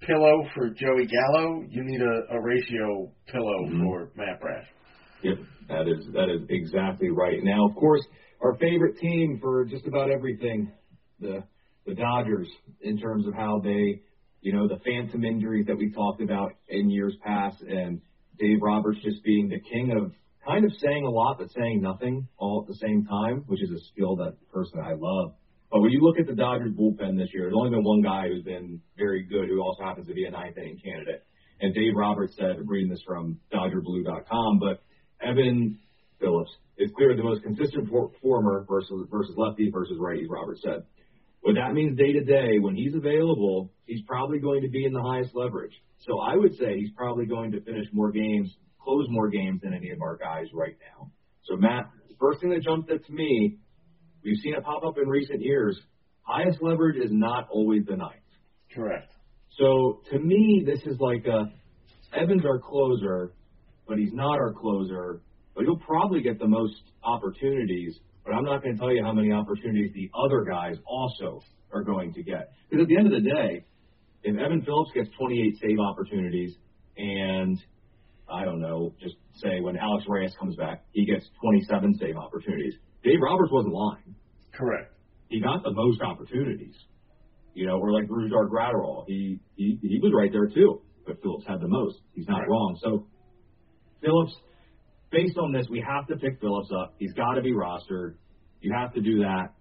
pillow 0.00 0.48
for 0.54 0.70
Joey 0.70 1.06
Gallo, 1.06 1.62
you 1.68 1.82
need 1.84 2.00
a, 2.00 2.34
a 2.34 2.40
ratio 2.40 3.10
pillow 3.26 3.66
mm-hmm. 3.66 3.84
for 3.84 4.10
Matt 4.16 4.40
Brash. 4.40 4.66
Yep, 5.22 5.38
that 5.68 5.88
is 5.88 6.06
that 6.14 6.30
is 6.30 6.42
exactly 6.48 7.10
right. 7.10 7.38
Now, 7.42 7.68
of 7.68 7.74
course, 7.74 8.02
our 8.42 8.56
favorite 8.56 8.98
team 8.98 9.38
for 9.40 9.64
just 9.66 9.86
about 9.86 10.10
everything, 10.10 10.72
the 11.20 11.44
the 11.86 11.94
Dodgers, 11.94 12.48
in 12.80 12.98
terms 12.98 13.26
of 13.26 13.34
how 13.34 13.60
they, 13.62 14.00
you 14.40 14.52
know, 14.52 14.66
the 14.66 14.80
phantom 14.84 15.24
injuries 15.24 15.66
that 15.66 15.76
we 15.76 15.92
talked 15.92 16.22
about 16.22 16.52
in 16.68 16.88
years 16.88 17.16
past, 17.22 17.60
and 17.60 18.00
Dave 18.38 18.58
Roberts 18.62 18.98
just 19.04 19.22
being 19.24 19.48
the 19.48 19.60
king 19.60 19.92
of 19.92 20.12
kind 20.46 20.64
of 20.64 20.72
saying 20.78 21.04
a 21.04 21.10
lot 21.10 21.38
but 21.38 21.50
saying 21.50 21.80
nothing 21.80 22.26
all 22.38 22.62
at 22.62 22.68
the 22.68 22.78
same 22.78 23.04
time, 23.04 23.44
which 23.46 23.62
is 23.62 23.70
a 23.70 23.80
skill 23.92 24.16
that 24.16 24.36
personally 24.52 24.84
I 24.86 24.94
love. 24.98 25.34
But 25.70 25.82
when 25.82 25.92
you 25.92 26.00
look 26.00 26.18
at 26.18 26.26
the 26.26 26.34
Dodgers 26.34 26.72
bullpen 26.72 27.16
this 27.16 27.28
year, 27.32 27.44
there's 27.44 27.54
only 27.56 27.70
been 27.70 27.84
one 27.84 28.02
guy 28.02 28.28
who's 28.28 28.42
been 28.42 28.80
very 28.98 29.22
good, 29.22 29.48
who 29.48 29.60
also 29.60 29.84
happens 29.84 30.08
to 30.08 30.14
be 30.14 30.24
a 30.24 30.30
ninth 30.30 30.58
inning 30.58 30.80
candidate. 30.84 31.24
And 31.60 31.74
Dave 31.74 31.92
Roberts 31.94 32.34
said, 32.36 32.56
reading 32.66 32.90
this 32.90 33.02
from 33.06 33.38
DodgerBlue.com, 33.52 34.58
but 34.58 34.82
Evan 35.20 35.78
Phillips 36.18 36.50
is 36.78 36.90
clearly 36.96 37.16
the 37.16 37.22
most 37.22 37.42
consistent 37.42 37.90
performer 37.90 38.64
versus 38.68 39.06
versus 39.10 39.34
lefty 39.36 39.70
versus 39.70 39.96
righty. 40.00 40.26
Roberts 40.26 40.62
said. 40.64 40.84
What 41.42 41.54
that 41.54 41.72
means 41.72 41.96
day 41.96 42.12
to 42.12 42.24
day, 42.24 42.58
when 42.58 42.74
he's 42.74 42.94
available, 42.94 43.72
he's 43.86 44.02
probably 44.06 44.40
going 44.40 44.62
to 44.62 44.68
be 44.68 44.84
in 44.84 44.92
the 44.92 45.02
highest 45.02 45.34
leverage. 45.34 45.72
So 46.00 46.20
I 46.20 46.36
would 46.36 46.54
say 46.56 46.76
he's 46.76 46.90
probably 46.96 47.26
going 47.26 47.52
to 47.52 47.60
finish 47.62 47.86
more 47.92 48.10
games, 48.10 48.54
close 48.82 49.06
more 49.08 49.28
games 49.28 49.60
than 49.62 49.74
any 49.74 49.90
of 49.90 50.00
our 50.02 50.16
guys 50.16 50.46
right 50.52 50.76
now. 50.94 51.10
So 51.44 51.56
Matt, 51.56 51.90
the 52.08 52.14
first 52.20 52.40
thing 52.40 52.50
that 52.50 52.62
jumped 52.62 52.90
up 52.90 53.04
to 53.04 53.12
me 53.12 53.58
We've 54.22 54.36
seen 54.38 54.54
it 54.54 54.62
pop 54.64 54.84
up 54.84 54.98
in 55.02 55.08
recent 55.08 55.40
years. 55.40 55.80
Highest 56.22 56.62
leverage 56.62 56.96
is 56.96 57.10
not 57.10 57.48
always 57.50 57.84
the 57.86 57.96
ninth. 57.96 58.14
Correct. 58.74 59.10
So 59.58 60.02
to 60.10 60.18
me, 60.18 60.62
this 60.64 60.80
is 60.86 60.98
like 61.00 61.26
a 61.26 61.52
Evans 62.12 62.44
our 62.44 62.58
closer, 62.58 63.32
but 63.86 63.98
he's 63.98 64.12
not 64.12 64.38
our 64.38 64.52
closer. 64.52 65.22
But 65.54 65.64
he'll 65.64 65.78
probably 65.78 66.22
get 66.22 66.38
the 66.38 66.46
most 66.46 66.74
opportunities. 67.02 67.98
But 68.24 68.34
I'm 68.34 68.44
not 68.44 68.62
going 68.62 68.74
to 68.74 68.80
tell 68.80 68.92
you 68.92 69.02
how 69.02 69.12
many 69.12 69.32
opportunities 69.32 69.92
the 69.94 70.10
other 70.14 70.44
guys 70.44 70.76
also 70.86 71.40
are 71.72 71.82
going 71.82 72.12
to 72.14 72.22
get. 72.22 72.52
Because 72.68 72.84
at 72.84 72.88
the 72.88 72.96
end 72.96 73.06
of 73.06 73.12
the 73.12 73.28
day, 73.28 73.64
if 74.22 74.36
Evan 74.36 74.62
Phillips 74.62 74.90
gets 74.94 75.08
28 75.18 75.56
save 75.60 75.78
opportunities, 75.78 76.54
and 76.96 77.58
I 78.32 78.44
don't 78.44 78.60
know, 78.60 78.94
just 79.00 79.16
say 79.34 79.60
when 79.60 79.76
Alex 79.76 80.04
Reyes 80.08 80.34
comes 80.38 80.56
back, 80.56 80.84
he 80.92 81.04
gets 81.04 81.28
27 81.40 81.94
save 82.00 82.16
opportunities 82.16 82.74
Dave 83.02 83.18
Roberts 83.22 83.50
wasn't 83.52 83.74
lying. 83.74 84.14
Correct. 84.52 84.92
He 85.28 85.40
got 85.40 85.62
the 85.62 85.72
most 85.72 86.00
opportunities. 86.02 86.74
You 87.54 87.66
know, 87.66 87.78
or 87.78 87.92
like 87.92 88.08
Brusdar 88.08 88.48
Graterol, 88.48 89.04
he, 89.06 89.40
he 89.56 89.78
he 89.82 89.98
was 90.00 90.12
right 90.16 90.30
there 90.30 90.46
too, 90.46 90.82
but 91.04 91.20
Phillips 91.20 91.44
had 91.48 91.60
the 91.60 91.68
most. 91.68 91.98
He's 92.14 92.28
not 92.28 92.40
right. 92.40 92.48
wrong. 92.48 92.78
So 92.80 93.06
Phillips, 94.00 94.34
based 95.10 95.36
on 95.36 95.52
this, 95.52 95.66
we 95.68 95.84
have 95.86 96.06
to 96.08 96.16
pick 96.16 96.40
Phillips 96.40 96.70
up. 96.80 96.94
He's 96.98 97.12
got 97.14 97.34
to 97.34 97.42
be 97.42 97.52
rostered. 97.52 98.14
You 98.60 98.72
have 98.72 98.94
to 98.94 99.00
do 99.00 99.20
that. 99.20 99.54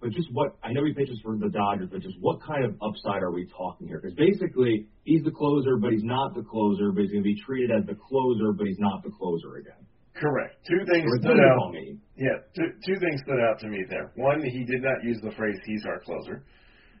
But 0.00 0.10
just 0.12 0.28
what 0.32 0.56
I 0.64 0.72
know 0.72 0.84
he 0.84 0.92
pitches 0.94 1.20
for 1.22 1.36
the 1.36 1.48
Dodgers, 1.50 1.88
but 1.92 2.00
just 2.00 2.16
what 2.20 2.40
kind 2.42 2.64
of 2.64 2.74
upside 2.80 3.22
are 3.22 3.32
we 3.32 3.46
talking 3.56 3.86
here? 3.86 4.00
Because 4.00 4.16
basically, 4.16 4.86
he's 5.04 5.22
the 5.24 5.30
closer, 5.30 5.76
but 5.76 5.92
he's 5.92 6.04
not 6.04 6.34
the 6.34 6.42
closer, 6.42 6.90
but 6.92 7.02
he's 7.02 7.10
going 7.12 7.22
to 7.22 7.28
be 7.28 7.40
treated 7.44 7.70
as 7.70 7.84
the 7.86 7.94
closer, 7.94 8.52
but 8.56 8.66
he's 8.66 8.78
not 8.80 9.02
the 9.04 9.10
closer 9.10 9.56
again. 9.56 9.84
Correct. 10.16 10.56
Two 10.68 10.84
things 10.90 11.04
Or 11.06 11.18
stood 11.20 11.40
out. 11.40 11.68
To 11.68 11.72
me. 11.72 11.98
Yeah, 12.16 12.36
two, 12.56 12.68
two 12.84 12.98
things 12.98 13.20
stood 13.24 13.40
out 13.40 13.58
to 13.60 13.68
me 13.68 13.84
there. 13.88 14.12
One, 14.16 14.42
he 14.42 14.64
did 14.64 14.82
not 14.82 15.02
use 15.04 15.18
the 15.22 15.30
phrase 15.32 15.56
"he's 15.64 15.84
our 15.86 16.00
closer," 16.00 16.44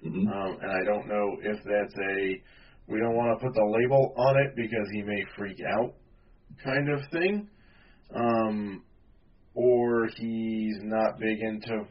hmm 0.02 0.26
um, 0.28 0.58
and 0.62 0.70
I 0.70 0.84
don't 0.84 1.08
know 1.08 1.36
if 1.42 1.56
that's 1.64 1.94
a 1.94 2.42
we 2.88 2.98
don't 2.98 3.14
want 3.14 3.38
to 3.38 3.44
put 3.46 3.54
the 3.54 3.64
label 3.80 4.14
on 4.16 4.36
it 4.44 4.56
because 4.56 4.88
he 4.92 5.02
may 5.02 5.22
freak 5.36 5.58
out 5.78 5.94
kind 6.64 6.88
of 6.90 7.00
thing, 7.12 7.48
um, 8.14 8.82
or 9.54 10.08
he's 10.16 10.76
not 10.82 11.18
big 11.18 11.38
into 11.40 11.84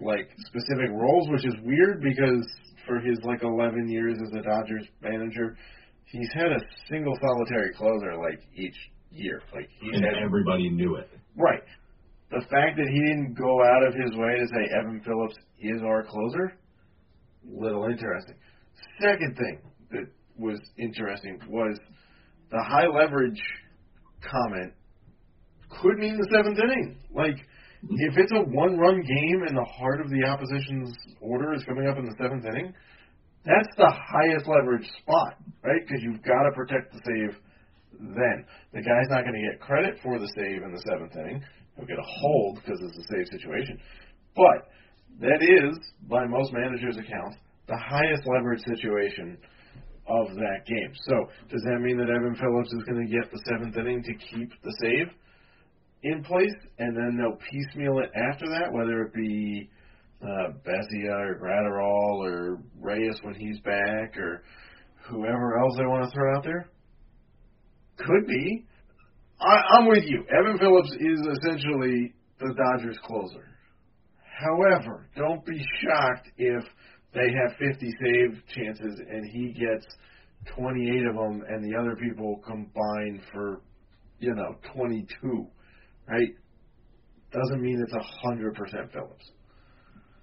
like 0.00 0.28
specific 0.46 0.90
roles, 0.90 1.28
which 1.30 1.44
is 1.46 1.54
weird 1.64 2.02
because 2.02 2.46
for 2.86 3.00
his 3.00 3.18
like 3.24 3.42
11 3.42 3.88
years 3.88 4.16
as 4.20 4.32
a 4.38 4.42
Dodgers 4.42 4.86
manager, 5.02 5.56
he's 6.06 6.30
had 6.34 6.52
a 6.52 6.60
single 6.88 7.16
solitary 7.20 7.72
closer 7.74 8.16
like 8.16 8.40
each 8.54 8.76
year. 9.10 9.42
Like 9.54 9.68
he's 9.80 9.94
And 9.94 10.04
had 10.04 10.22
everybody 10.24 10.70
knew 10.70 10.96
it. 10.96 11.08
Right. 11.36 11.62
The 12.30 12.40
fact 12.50 12.76
that 12.76 12.88
he 12.88 13.00
didn't 13.00 13.34
go 13.34 13.62
out 13.64 13.82
of 13.86 13.94
his 13.94 14.16
way 14.16 14.38
to 14.38 14.46
say 14.46 14.70
Evan 14.78 15.02
Phillips 15.04 15.36
is 15.58 15.82
our 15.82 16.04
closer, 16.04 16.52
little 17.44 17.84
interesting. 17.84 18.36
Second 19.00 19.36
thing 19.36 19.60
that 19.90 20.06
was 20.38 20.58
interesting 20.78 21.38
was 21.48 21.78
the 22.50 22.62
high 22.62 22.86
leverage 22.86 23.40
comment 24.22 24.72
could 25.82 25.98
mean 25.98 26.16
the 26.16 26.28
seventh 26.32 26.58
inning. 26.58 26.98
Like, 27.14 27.36
if 27.88 28.18
it's 28.18 28.32
a 28.32 28.42
one 28.50 28.76
run 28.76 29.00
game 29.00 29.42
and 29.46 29.56
the 29.56 29.70
heart 29.78 30.00
of 30.00 30.10
the 30.10 30.24
opposition's 30.24 30.94
order 31.20 31.54
is 31.54 31.64
coming 31.64 31.86
up 31.88 31.96
in 31.98 32.04
the 32.04 32.14
seventh 32.20 32.44
inning, 32.44 32.74
that's 33.44 33.72
the 33.76 33.88
highest 33.88 34.46
leverage 34.46 34.86
spot, 35.00 35.40
right? 35.64 35.80
Because 35.86 36.02
you've 36.02 36.22
got 36.22 36.44
to 36.44 36.52
protect 36.54 36.92
the 36.92 37.00
save 37.00 37.36
then. 37.98 38.44
The 38.72 38.82
guy's 38.84 39.08
not 39.08 39.24
going 39.24 39.34
to 39.34 39.44
get 39.50 39.60
credit 39.60 39.96
for 40.02 40.18
the 40.18 40.28
save 40.36 40.62
in 40.62 40.72
the 40.72 40.82
seventh 40.88 41.16
inning. 41.16 41.42
He'll 41.76 41.86
get 41.86 41.98
a 41.98 42.10
hold 42.20 42.60
because 42.60 42.80
it's 42.82 42.98
a 42.98 43.06
save 43.08 43.26
situation. 43.32 43.80
But 44.36 44.68
that 45.20 45.40
is, 45.40 45.78
by 46.08 46.26
most 46.26 46.52
managers' 46.52 46.98
accounts, 46.98 47.36
the 47.66 47.78
highest 47.78 48.22
leverage 48.26 48.60
situation 48.64 49.38
of 50.06 50.34
that 50.36 50.66
game. 50.66 50.92
So 51.08 51.30
does 51.48 51.62
that 51.62 51.80
mean 51.80 51.96
that 51.96 52.10
Evan 52.10 52.36
Phillips 52.36 52.72
is 52.72 52.84
going 52.84 53.06
to 53.06 53.10
get 53.10 53.30
the 53.32 53.40
seventh 53.48 53.76
inning 53.76 54.02
to 54.02 54.14
keep 54.14 54.50
the 54.62 54.74
save 54.82 55.08
in 56.02 56.22
place, 56.24 56.54
and 56.78 56.96
then 56.96 57.18
they'll 57.18 57.38
piecemeal 57.50 57.98
it 57.98 58.10
after 58.32 58.48
that, 58.48 58.72
whether 58.72 59.02
it 59.02 59.14
be 59.14 59.70
uh, 60.22 60.52
or 60.52 61.38
Graterol 61.40 62.24
or 62.24 62.58
Reyes 62.78 63.18
when 63.22 63.34
he's 63.34 63.60
back 63.60 64.16
or 64.16 64.42
whoever 65.08 65.58
else 65.58 65.74
they 65.78 65.86
want 65.86 66.04
to 66.04 66.14
throw 66.14 66.36
out 66.36 66.44
there? 66.44 66.68
Could 67.98 68.26
be. 68.26 68.64
I, 69.40 69.78
I'm 69.78 69.88
with 69.88 70.04
you. 70.06 70.24
Evan 70.38 70.58
Phillips 70.58 70.92
is 71.00 71.20
essentially 71.38 72.14
the 72.38 72.54
Dodgers 72.54 72.98
closer. 73.04 73.46
However, 74.40 75.08
don't 75.16 75.44
be 75.44 75.58
shocked 75.82 76.28
if 76.36 76.64
they 77.12 77.20
have 77.20 77.56
50 77.58 77.94
save 78.02 78.42
chances 78.54 79.00
and 79.10 79.24
he 79.30 79.52
gets 79.52 79.86
28 80.56 81.06
of 81.06 81.14
them 81.14 81.42
and 81.48 81.64
the 81.64 81.78
other 81.78 81.96
people 81.96 82.40
combine 82.46 83.22
for, 83.32 83.60
you 84.18 84.34
know, 84.34 84.56
22, 84.74 85.46
right? 86.10 86.28
Doesn't 87.32 87.62
mean 87.62 87.80
it's 87.80 87.92
100% 87.92 88.92
Phillips. 88.92 89.30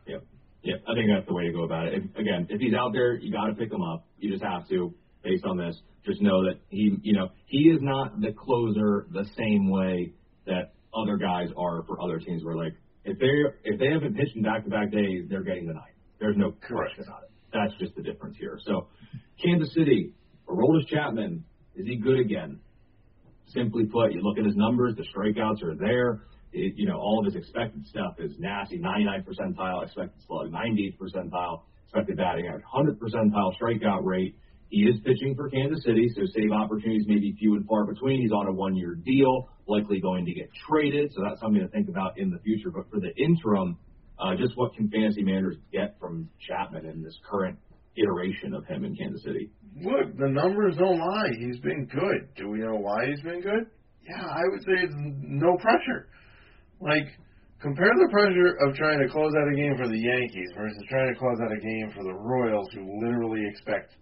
Yep. 0.05 0.23
Yep. 0.63 0.83
I 0.87 0.93
think 0.93 1.09
that's 1.13 1.27
the 1.27 1.33
way 1.33 1.47
to 1.47 1.53
go 1.53 1.63
about 1.63 1.87
it. 1.87 2.03
If, 2.03 2.15
again, 2.15 2.47
if 2.49 2.59
he's 2.59 2.73
out 2.73 2.91
there, 2.93 3.15
you 3.15 3.31
got 3.31 3.47
to 3.47 3.53
pick 3.53 3.71
him 3.71 3.81
up. 3.81 4.05
You 4.17 4.31
just 4.31 4.43
have 4.43 4.67
to, 4.69 4.93
based 5.23 5.45
on 5.45 5.57
this. 5.57 5.79
Just 6.05 6.21
know 6.21 6.43
that 6.45 6.59
he, 6.69 6.97
you 7.01 7.13
know, 7.13 7.29
he 7.45 7.69
is 7.69 7.79
not 7.81 8.19
the 8.21 8.31
closer 8.31 9.07
the 9.11 9.25
same 9.37 9.69
way 9.69 10.13
that 10.45 10.73
other 10.95 11.17
guys 11.17 11.49
are 11.57 11.83
for 11.83 12.01
other 12.01 12.19
teams. 12.19 12.43
Where 12.43 12.55
like, 12.55 12.73
if 13.03 13.19
they 13.19 13.27
if 13.63 13.79
they 13.79 13.87
haven't 13.87 14.15
pitched 14.15 14.35
in 14.35 14.43
back-to-back 14.43 14.91
days, 14.91 15.25
they're 15.29 15.43
getting 15.43 15.67
the 15.67 15.73
night. 15.73 15.95
There's 16.19 16.37
no 16.37 16.51
Correct. 16.51 16.95
question 16.95 17.03
about 17.07 17.23
it. 17.23 17.29
That's 17.53 17.73
just 17.79 17.95
the 17.95 18.01
difference 18.01 18.37
here. 18.37 18.57
So, 18.65 18.87
Kansas 19.43 19.73
City, 19.73 20.13
Aroldis 20.47 20.87
Chapman, 20.89 21.43
is 21.75 21.85
he 21.85 21.97
good 21.97 22.19
again? 22.19 22.59
Simply 23.53 23.85
put, 23.85 24.11
you 24.11 24.21
look 24.21 24.37
at 24.37 24.45
his 24.45 24.55
numbers, 24.55 24.95
the 24.95 25.03
strikeouts 25.03 25.63
are 25.63 25.75
there. 25.75 26.23
It, 26.51 26.73
you 26.75 26.87
know, 26.87 26.97
all 26.97 27.19
of 27.19 27.25
his 27.25 27.35
expected 27.35 27.85
stuff 27.87 28.15
is 28.19 28.33
nasty. 28.39 28.77
99 28.77 29.23
percentile 29.23 29.83
expected 29.83 30.21
slug, 30.27 30.51
98 30.51 30.99
percentile 30.99 31.61
expected 31.85 32.17
batting 32.17 32.47
average, 32.47 32.63
100 32.71 32.99
percentile 32.99 33.53
strikeout 33.59 34.03
rate. 34.03 34.35
He 34.69 34.81
is 34.81 34.99
pitching 35.05 35.33
for 35.35 35.49
Kansas 35.49 35.83
City, 35.85 36.09
so 36.13 36.23
save 36.35 36.51
opportunities 36.51 37.05
may 37.07 37.19
be 37.19 37.33
few 37.39 37.55
and 37.55 37.65
far 37.65 37.85
between. 37.85 38.21
He's 38.21 38.33
on 38.33 38.47
a 38.47 38.51
one-year 38.51 38.95
deal, 38.95 39.49
likely 39.65 40.01
going 40.01 40.25
to 40.25 40.33
get 40.33 40.49
traded, 40.69 41.13
so 41.15 41.21
that's 41.23 41.39
something 41.39 41.61
to 41.61 41.69
think 41.69 41.87
about 41.87 42.17
in 42.17 42.29
the 42.29 42.39
future. 42.39 42.69
But 42.69 42.89
for 42.89 42.99
the 42.99 43.15
interim, 43.15 43.77
uh, 44.19 44.35
just 44.35 44.57
what 44.57 44.75
can 44.75 44.89
fantasy 44.89 45.23
managers 45.23 45.55
get 45.71 45.95
from 45.99 46.29
Chapman 46.47 46.85
in 46.85 47.01
this 47.01 47.17
current 47.29 47.57
iteration 47.95 48.53
of 48.53 48.65
him 48.65 48.83
in 48.83 48.95
Kansas 48.95 49.23
City? 49.23 49.49
Look, 49.81 50.17
the 50.17 50.29
numbers 50.29 50.75
don't 50.77 50.99
lie. 50.99 51.31
He's 51.37 51.59
been 51.59 51.85
good. 51.85 52.29
Do 52.35 52.49
we 52.49 52.59
know 52.59 52.75
why 52.75 53.05
he's 53.07 53.21
been 53.21 53.41
good? 53.41 53.69
Yeah, 54.07 54.25
I 54.25 54.41
would 54.51 54.61
say 54.61 54.73
it's 54.83 54.95
no 54.97 55.57
pressure. 55.57 56.07
Like, 56.79 57.07
compare 57.61 57.91
the 57.93 58.09
pressure 58.11 58.57
of 58.65 58.75
trying 58.75 58.99
to 58.99 59.09
close 59.11 59.33
out 59.35 59.51
a 59.51 59.55
game 59.55 59.75
for 59.77 59.87
the 59.87 59.99
Yankees 59.99 60.49
versus 60.57 60.81
trying 60.89 61.13
to 61.13 61.19
close 61.19 61.37
out 61.43 61.51
a 61.51 61.59
game 61.59 61.91
for 61.95 62.03
the 62.03 62.13
Royals, 62.13 62.69
who 62.73 62.85
literally 63.03 63.43
expect 63.49 63.95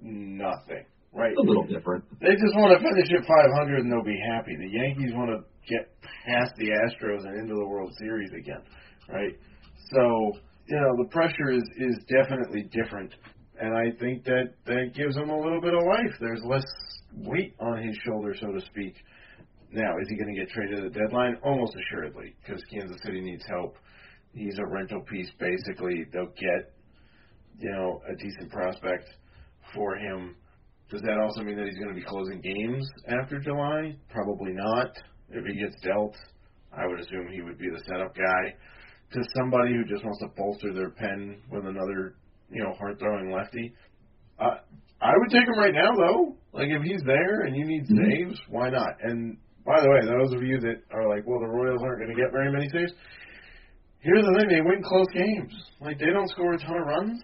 nothing. 0.00 0.84
Right? 1.12 1.34
A 1.36 1.42
little 1.42 1.66
different. 1.66 2.04
They 2.20 2.38
just 2.38 2.54
want 2.54 2.70
to 2.70 2.78
finish 2.78 3.10
at 3.10 3.26
500 3.26 3.82
and 3.82 3.90
they'll 3.90 4.04
be 4.06 4.20
happy. 4.30 4.54
The 4.54 4.70
Yankees 4.70 5.10
want 5.12 5.30
to 5.34 5.42
get 5.68 5.90
past 6.24 6.54
the 6.56 6.70
Astros 6.70 7.26
and 7.26 7.40
into 7.40 7.54
the 7.54 7.66
World 7.66 7.90
Series 7.98 8.30
again, 8.32 8.62
right? 9.08 9.34
So, 9.90 10.38
you 10.68 10.76
know, 10.78 10.94
the 11.02 11.08
pressure 11.10 11.50
is 11.50 11.64
is 11.78 11.98
definitely 12.06 12.70
different, 12.70 13.12
and 13.60 13.74
I 13.74 13.96
think 14.00 14.24
that 14.24 14.54
that 14.66 14.92
gives 14.94 15.16
him 15.16 15.30
a 15.30 15.38
little 15.38 15.60
bit 15.60 15.74
of 15.74 15.80
life. 15.84 16.14
There's 16.20 16.42
less 16.44 16.64
weight 17.14 17.54
on 17.60 17.82
his 17.82 17.96
shoulder, 18.04 18.34
so 18.40 18.52
to 18.52 18.60
speak. 18.66 18.94
Now, 19.72 19.98
is 20.00 20.08
he 20.08 20.16
going 20.16 20.34
to 20.34 20.40
get 20.40 20.50
traded 20.50 20.84
at 20.84 20.92
the 20.92 20.98
deadline? 20.98 21.36
Almost 21.44 21.76
assuredly, 21.76 22.34
because 22.42 22.62
Kansas 22.72 22.96
City 23.04 23.20
needs 23.20 23.44
help. 23.48 23.76
He's 24.32 24.58
a 24.58 24.66
rental 24.66 25.02
piece, 25.02 25.30
basically. 25.38 26.04
They'll 26.12 26.34
get, 26.38 26.72
you 27.58 27.70
know, 27.70 28.00
a 28.10 28.16
decent 28.16 28.50
prospect 28.50 29.04
for 29.74 29.96
him. 29.96 30.36
Does 30.90 31.02
that 31.02 31.18
also 31.18 31.42
mean 31.42 31.56
that 31.56 31.66
he's 31.66 31.78
going 31.78 31.94
to 31.94 32.00
be 32.00 32.04
closing 32.04 32.40
games 32.40 32.84
after 33.06 33.38
July? 33.38 33.94
Probably 34.10 34.52
not. 34.52 34.90
If 35.28 35.44
he 35.46 35.60
gets 35.60 35.80
dealt, 35.82 36.16
I 36.72 36.86
would 36.86 36.98
assume 36.98 37.28
he 37.32 37.42
would 37.42 37.58
be 37.58 37.68
the 37.70 37.82
setup 37.86 38.14
guy 38.16 38.54
to 39.12 39.20
somebody 39.36 39.72
who 39.74 39.84
just 39.84 40.04
wants 40.04 40.20
to 40.20 40.28
bolster 40.36 40.72
their 40.72 40.90
pen 40.90 41.42
with 41.50 41.66
another, 41.66 42.14
you 42.50 42.62
know, 42.62 42.72
hard 42.78 42.98
throwing 42.98 43.30
lefty. 43.32 43.72
Uh, 44.38 44.58
I 45.00 45.12
would 45.16 45.30
take 45.30 45.46
him 45.46 45.58
right 45.58 45.74
now, 45.74 45.90
though. 45.96 46.36
Like 46.52 46.68
if 46.68 46.82
he's 46.82 47.02
there 47.06 47.42
and 47.42 47.56
you 47.56 47.64
need 47.64 47.84
Mhm. 47.84 48.06
saves, 48.06 48.40
why 48.48 48.70
not? 48.70 48.96
And 49.02 49.38
by 49.64 49.80
the 49.80 49.88
way, 49.90 50.00
those 50.04 50.32
of 50.34 50.42
you 50.42 50.58
that 50.60 50.82
are 50.92 51.08
like, 51.08 51.26
well, 51.26 51.40
the 51.40 51.46
Royals 51.46 51.82
aren't 51.82 52.00
going 52.00 52.14
to 52.14 52.20
get 52.20 52.32
very 52.32 52.50
many 52.50 52.68
saves. 52.68 52.92
Here's 54.00 54.24
the 54.24 54.34
thing: 54.34 54.48
they 54.48 54.60
win 54.62 54.82
close 54.82 55.06
games. 55.12 55.52
Like 55.80 55.98
they 55.98 56.06
don't 56.10 56.28
score 56.30 56.54
a 56.54 56.58
ton 56.58 56.76
of 56.80 56.86
runs, 56.86 57.22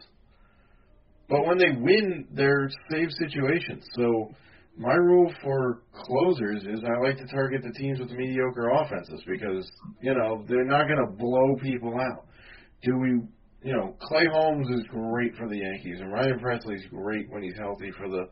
but 1.29 1.47
when 1.47 1.59
they 1.59 1.71
win, 1.73 2.29
they're 2.33 2.69
save 2.91 3.09
situations. 3.19 3.85
So 3.95 4.31
my 4.77 4.95
rule 4.95 5.33
for 5.43 5.83
closers 5.93 6.63
is 6.65 6.85
I 6.85 7.01
like 7.03 7.17
to 7.17 7.27
target 7.27 7.63
the 7.63 7.73
teams 7.73 7.99
with 7.99 8.11
mediocre 8.11 8.69
offenses 8.71 9.23
because 9.27 9.67
you 10.03 10.15
know 10.15 10.45
they're 10.49 10.65
not 10.67 10.87
going 10.87 11.01
to 11.01 11.17
blow 11.17 11.57
people 11.63 11.99
out. 11.99 12.27
Do 12.83 12.99
we? 12.99 13.21
You 13.67 13.73
know, 13.73 13.97
Clay 14.01 14.23
Holmes 14.33 14.69
is 14.71 14.87
great 14.89 15.35
for 15.35 15.49
the 15.49 15.57
Yankees, 15.59 15.99
and 16.01 16.13
Ryan 16.13 16.39
Pressly's 16.39 16.87
great 16.89 17.29
when 17.31 17.43
he's 17.43 17.59
healthy 17.59 17.91
for 17.99 18.09
the 18.09 18.29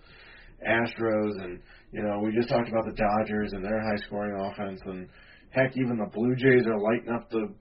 Astros, 0.64 1.42
and 1.42 1.58
you 1.90 2.04
know 2.04 2.20
we 2.20 2.30
just 2.30 2.48
talked 2.48 2.68
about 2.68 2.84
the 2.84 2.94
Dodgers 2.94 3.50
and 3.52 3.64
their 3.64 3.80
high-scoring 3.80 4.40
offense, 4.40 4.80
and 4.86 5.08
heck, 5.50 5.76
even 5.76 5.98
the 5.98 6.08
Blue 6.14 6.36
Jays 6.36 6.68
are 6.68 6.78
lighting 6.78 7.12
up 7.12 7.28
the 7.30 7.52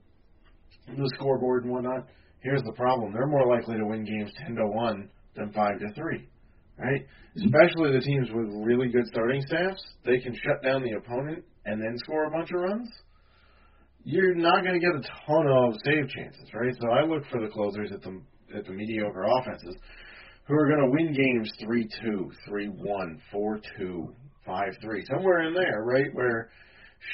the 0.86 1.10
scoreboard 1.16 1.64
and 1.64 1.72
whatnot. 1.72 2.06
Here's 2.44 2.62
the 2.62 2.74
problem: 2.74 3.12
they're 3.12 3.26
more 3.26 3.48
likely 3.48 3.76
to 3.76 3.86
win 3.86 4.04
games 4.04 4.30
ten 4.38 4.54
to 4.54 4.66
one 4.68 5.10
than 5.34 5.52
five 5.52 5.80
to 5.80 5.92
three, 5.94 6.28
right? 6.78 7.02
Mm-hmm. 7.02 7.42
Especially 7.42 7.90
the 7.90 8.04
teams 8.06 8.28
with 8.32 8.54
really 8.64 8.86
good 8.86 9.08
starting 9.08 9.42
staffs, 9.48 9.82
they 10.06 10.20
can 10.20 10.32
shut 10.32 10.62
down 10.62 10.84
the 10.84 10.92
opponent 10.92 11.42
and 11.66 11.82
then 11.82 11.98
score 12.04 12.26
a 12.26 12.30
bunch 12.30 12.50
of 12.52 12.60
runs. 12.60 12.88
You're 14.04 14.34
not 14.34 14.62
going 14.62 14.78
to 14.78 14.80
get 14.80 14.94
a 14.94 15.02
ton 15.26 15.46
of 15.46 15.74
save 15.84 16.08
chances, 16.08 16.48
right? 16.52 16.74
So 16.80 16.90
I 16.90 17.04
look 17.04 17.24
for 17.30 17.40
the 17.40 17.48
closers 17.48 17.90
at 17.92 18.02
the 18.02 18.20
at 18.56 18.64
the 18.64 18.72
mediocre 18.72 19.24
offenses 19.40 19.74
who 20.46 20.54
are 20.54 20.68
going 20.68 20.80
to 20.80 20.90
win 20.90 21.12
games 21.14 21.50
3-2, 21.64 22.28
3-1, 22.48 23.18
4-2, 23.34 24.14
5-3, 24.46 25.06
somewhere 25.10 25.48
in 25.48 25.54
there, 25.54 25.82
right? 25.84 26.06
Where 26.12 26.50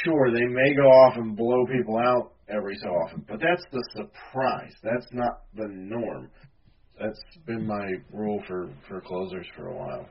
Sure, 0.05 0.31
they 0.31 0.47
may 0.47 0.75
go 0.75 0.83
off 0.83 1.17
and 1.17 1.37
blow 1.37 1.67
people 1.67 1.99
out 1.99 2.33
every 2.49 2.77
so 2.83 2.89
often, 2.89 3.25
but 3.29 3.41
that's 3.41 3.65
the 3.73 3.85
surprise. 3.97 4.73
That's 4.83 5.07
not 5.13 5.43
the 5.55 5.69
norm. 5.69 6.31
That's 6.99 7.21
been 7.47 7.67
my 7.67 7.87
rule 8.13 8.43
for 8.47 8.71
for 8.89 9.01
closers 9.01 9.47
for 9.57 9.69
a 9.69 9.77
while. 9.77 10.07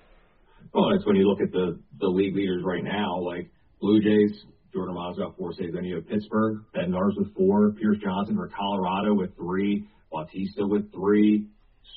Well, 0.73 0.91
it's 0.95 1.05
when 1.05 1.15
you 1.15 1.27
look 1.27 1.41
at 1.41 1.51
the 1.51 1.79
the 1.99 2.07
league 2.07 2.35
leaders 2.35 2.63
right 2.65 2.83
now, 2.83 3.19
like 3.19 3.49
Blue 3.79 4.01
Jays, 4.01 4.43
Jordan 4.73 4.95
Miles 4.95 5.17
got 5.17 5.38
four 5.38 5.53
saves. 5.53 5.73
Then 5.73 5.84
you 5.84 5.95
have 5.95 6.08
Pittsburgh, 6.08 6.63
Bednar 6.75 7.12
with 7.17 7.34
four, 7.36 7.71
Pierce 7.71 7.97
Johnson 8.03 8.36
for 8.36 8.49
Colorado 8.49 9.13
with 9.13 9.36
three, 9.36 9.88
Bautista 10.12 10.65
with 10.65 10.91
three, 10.91 11.47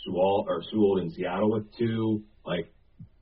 Sewald 0.05 0.47
or 0.49 0.63
Sewald 0.71 1.01
in 1.01 1.11
Seattle 1.11 1.53
with 1.53 1.67
two. 1.77 2.23
Like 2.45 2.73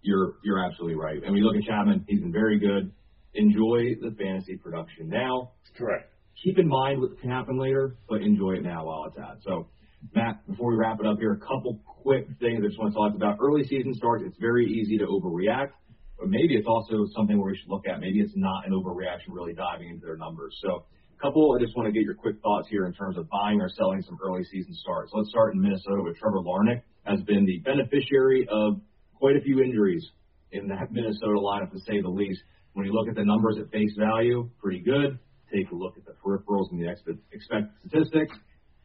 you're 0.03 0.35
you're 0.45 0.65
absolutely 0.65 0.97
right. 0.97 1.23
And 1.23 1.35
we 1.35 1.43
look 1.43 1.57
at 1.57 1.63
Chapman, 1.63 2.05
he's 2.09 2.21
been 2.21 2.33
very 2.33 2.59
good. 2.59 2.93
Enjoy 3.35 3.95
the 4.01 4.15
fantasy 4.19 4.57
production 4.57 5.09
now. 5.09 5.53
Correct. 5.77 6.13
Keep 6.43 6.59
in 6.59 6.69
mind 6.69 7.01
what 7.01 7.21
can 7.21 7.31
happen 7.31 7.59
later, 7.59 7.97
but 8.09 8.23
enjoy 8.23 8.53
it 8.55 8.63
now 8.63 8.87
while 8.87 9.05
it's 9.07 9.19
at. 9.19 9.39
So, 9.45 9.69
Matt, 10.15 10.47
before 10.49 10.73
we 10.73 10.79
wrap 10.79 10.99
it 11.01 11.07
up 11.07 11.19
here, 11.19 11.33
a 11.33 11.39
couple 11.39 11.81
quick 12.03 12.27
things 12.41 12.63
I 12.65 12.69
just 12.69 12.79
want 12.79 12.93
to 12.93 12.99
talk 12.99 13.15
about. 13.15 13.37
Early 13.41 13.63
season 13.65 13.95
starts, 13.95 14.25
it's 14.27 14.39
very 14.41 14.65
easy 14.67 14.97
to 14.99 15.05
overreact, 15.05 15.73
but 16.21 16.29
maybe 16.29 16.55
it's 16.55 16.69
also 16.69 17.09
something 17.17 17.41
where 17.41 17.51
we 17.51 17.57
should 17.57 17.71
look 17.71 17.89
at. 17.89 17.99
Maybe 17.99 18.21
it's 18.21 18.37
not 18.37 18.67
an 18.67 18.73
overreaction 18.73 19.33
really 19.33 19.55
diving 19.55 19.89
into 19.89 20.05
their 20.05 20.19
numbers. 20.19 20.55
So, 20.63 20.85
a 21.17 21.21
couple, 21.21 21.57
I 21.59 21.65
just 21.65 21.75
want 21.77 21.87
to 21.87 21.93
get 21.93 22.03
your 22.03 22.15
quick 22.15 22.37
thoughts 22.43 22.69
here 22.69 22.85
in 22.85 22.93
terms 22.93 23.17
of 23.17 23.29
buying 23.31 23.61
or 23.61 23.69
selling 23.71 24.03
some 24.03 24.19
early 24.23 24.45
season 24.45 24.75
starts. 24.75 25.13
Let's 25.15 25.31
start 25.31 25.55
in 25.55 25.61
Minnesota 25.61 26.03
with 26.03 26.17
Trevor 26.19 26.41
Larnach, 26.41 26.83
has 27.05 27.21
been 27.23 27.47
the 27.47 27.59
beneficiary 27.59 28.47
of 28.51 28.81
quite 29.15 29.37
a 29.37 29.41
few 29.41 29.63
injuries 29.63 30.07
in 30.53 30.69
that 30.69 30.89
Minnesota 30.93 31.41
lineup, 31.41 31.73
to 31.73 31.81
say 31.81 32.01
the 32.01 32.09
least. 32.09 32.41
When 32.75 32.87
you 32.87 32.93
look 32.93 33.09
at 33.09 33.17
the 33.17 33.25
numbers 33.25 33.57
at 33.59 33.71
face 33.71 33.93
value, 33.99 34.49
pretty 34.63 34.81
good. 34.81 35.19
Take 35.53 35.71
a 35.73 35.75
look 35.75 35.97
at 35.97 36.05
the 36.05 36.13
peripherals 36.13 36.71
and 36.71 36.81
the 36.81 36.89
expected 36.89 37.71
statistics, 37.89 38.37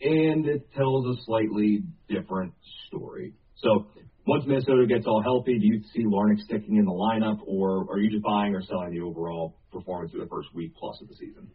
and 0.02 0.48
it 0.48 0.74
tells 0.74 1.06
a 1.06 1.22
slightly 1.26 1.84
different 2.10 2.54
story. 2.88 3.34
So 3.58 3.88
once 4.28 4.44
Minnesota 4.48 4.86
gets 4.88 5.06
all 5.06 5.22
healthy, 5.22 5.60
do 5.60 5.66
you 5.66 5.82
see 5.94 6.04
Larnach 6.04 6.40
sticking 6.40 6.78
in 6.78 6.86
the 6.86 6.92
lineup, 6.92 7.40
or 7.46 7.86
are 7.92 8.00
you 8.00 8.10
just 8.10 8.24
buying 8.24 8.56
or 8.56 8.62
selling 8.62 8.92
the 8.92 9.02
overall 9.02 9.58
performance 9.72 10.14
of 10.14 10.22
the 10.22 10.28
first 10.28 10.50
week 10.54 10.74
plus 10.80 11.00
of 11.02 11.08
the 11.08 11.16
season? 11.16 11.48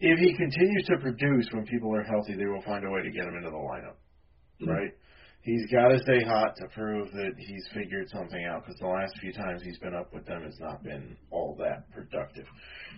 If 0.00 0.18
he 0.18 0.36
continues 0.36 0.84
to 0.86 0.98
produce 0.98 1.48
when 1.52 1.66
people 1.66 1.94
are 1.94 2.02
healthy, 2.02 2.34
they 2.34 2.46
will 2.46 2.62
find 2.62 2.84
a 2.84 2.90
way 2.90 3.02
to 3.02 3.10
get 3.10 3.24
him 3.24 3.36
into 3.36 3.50
the 3.50 3.56
lineup, 3.56 3.96
mm-hmm. 4.60 4.70
right? 4.70 4.92
he's 5.46 5.64
got 5.70 5.88
to 5.88 5.98
stay 6.00 6.18
hot 6.26 6.56
to 6.56 6.66
prove 6.74 7.08
that 7.12 7.30
he's 7.38 7.68
figured 7.72 8.10
something 8.10 8.44
out 8.50 8.64
because 8.66 8.78
the 8.80 8.86
last 8.86 9.14
few 9.20 9.32
times 9.32 9.62
he's 9.62 9.78
been 9.78 9.94
up 9.94 10.12
with 10.12 10.26
them 10.26 10.42
has 10.42 10.58
not 10.58 10.82
been 10.82 11.16
all 11.30 11.56
that 11.56 11.88
productive. 11.92 12.44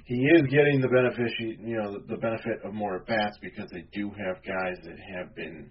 He 0.06 0.16
is 0.16 0.42
getting 0.50 0.80
the 0.80 0.88
benefit, 0.88 1.30
you 1.38 1.76
know, 1.76 2.00
the 2.08 2.16
benefit 2.16 2.64
of 2.64 2.72
more 2.72 2.96
at 2.96 3.06
bats 3.06 3.36
because 3.42 3.68
they 3.70 3.84
do 3.92 4.10
have 4.10 4.42
guys 4.42 4.78
that 4.84 4.96
have 5.14 5.36
been 5.36 5.70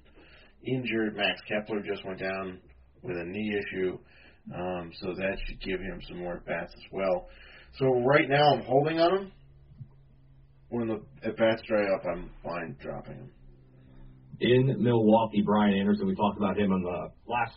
injured. 0.63 1.17
Max 1.17 1.41
Kepler 1.49 1.81
just 1.81 2.05
went 2.05 2.19
down 2.19 2.59
with 3.03 3.17
a 3.17 3.25
knee 3.25 3.55
issue, 3.57 3.97
um, 4.55 4.91
so 5.01 5.13
that 5.13 5.37
should 5.45 5.61
give 5.61 5.79
him 5.79 5.99
some 6.07 6.19
more 6.19 6.37
at 6.37 6.45
bats 6.45 6.73
as 6.75 6.83
well. 6.91 7.27
So 7.77 7.85
right 8.03 8.29
now 8.29 8.53
I'm 8.53 8.63
holding 8.63 8.99
on 8.99 9.17
him. 9.17 9.31
When 10.69 10.87
the 10.87 11.01
at 11.27 11.37
bats 11.37 11.61
dry 11.67 11.83
up, 11.93 12.03
I'm 12.05 12.29
fine 12.43 12.75
dropping 12.81 13.15
him 13.15 13.31
in 14.39 14.83
Milwaukee, 14.83 15.41
Brian 15.41 15.73
Anderson. 15.77 16.07
We 16.07 16.15
talked 16.15 16.37
about 16.37 16.57
him 16.57 16.71
on 16.71 16.81
the 16.83 17.11
last 17.27 17.55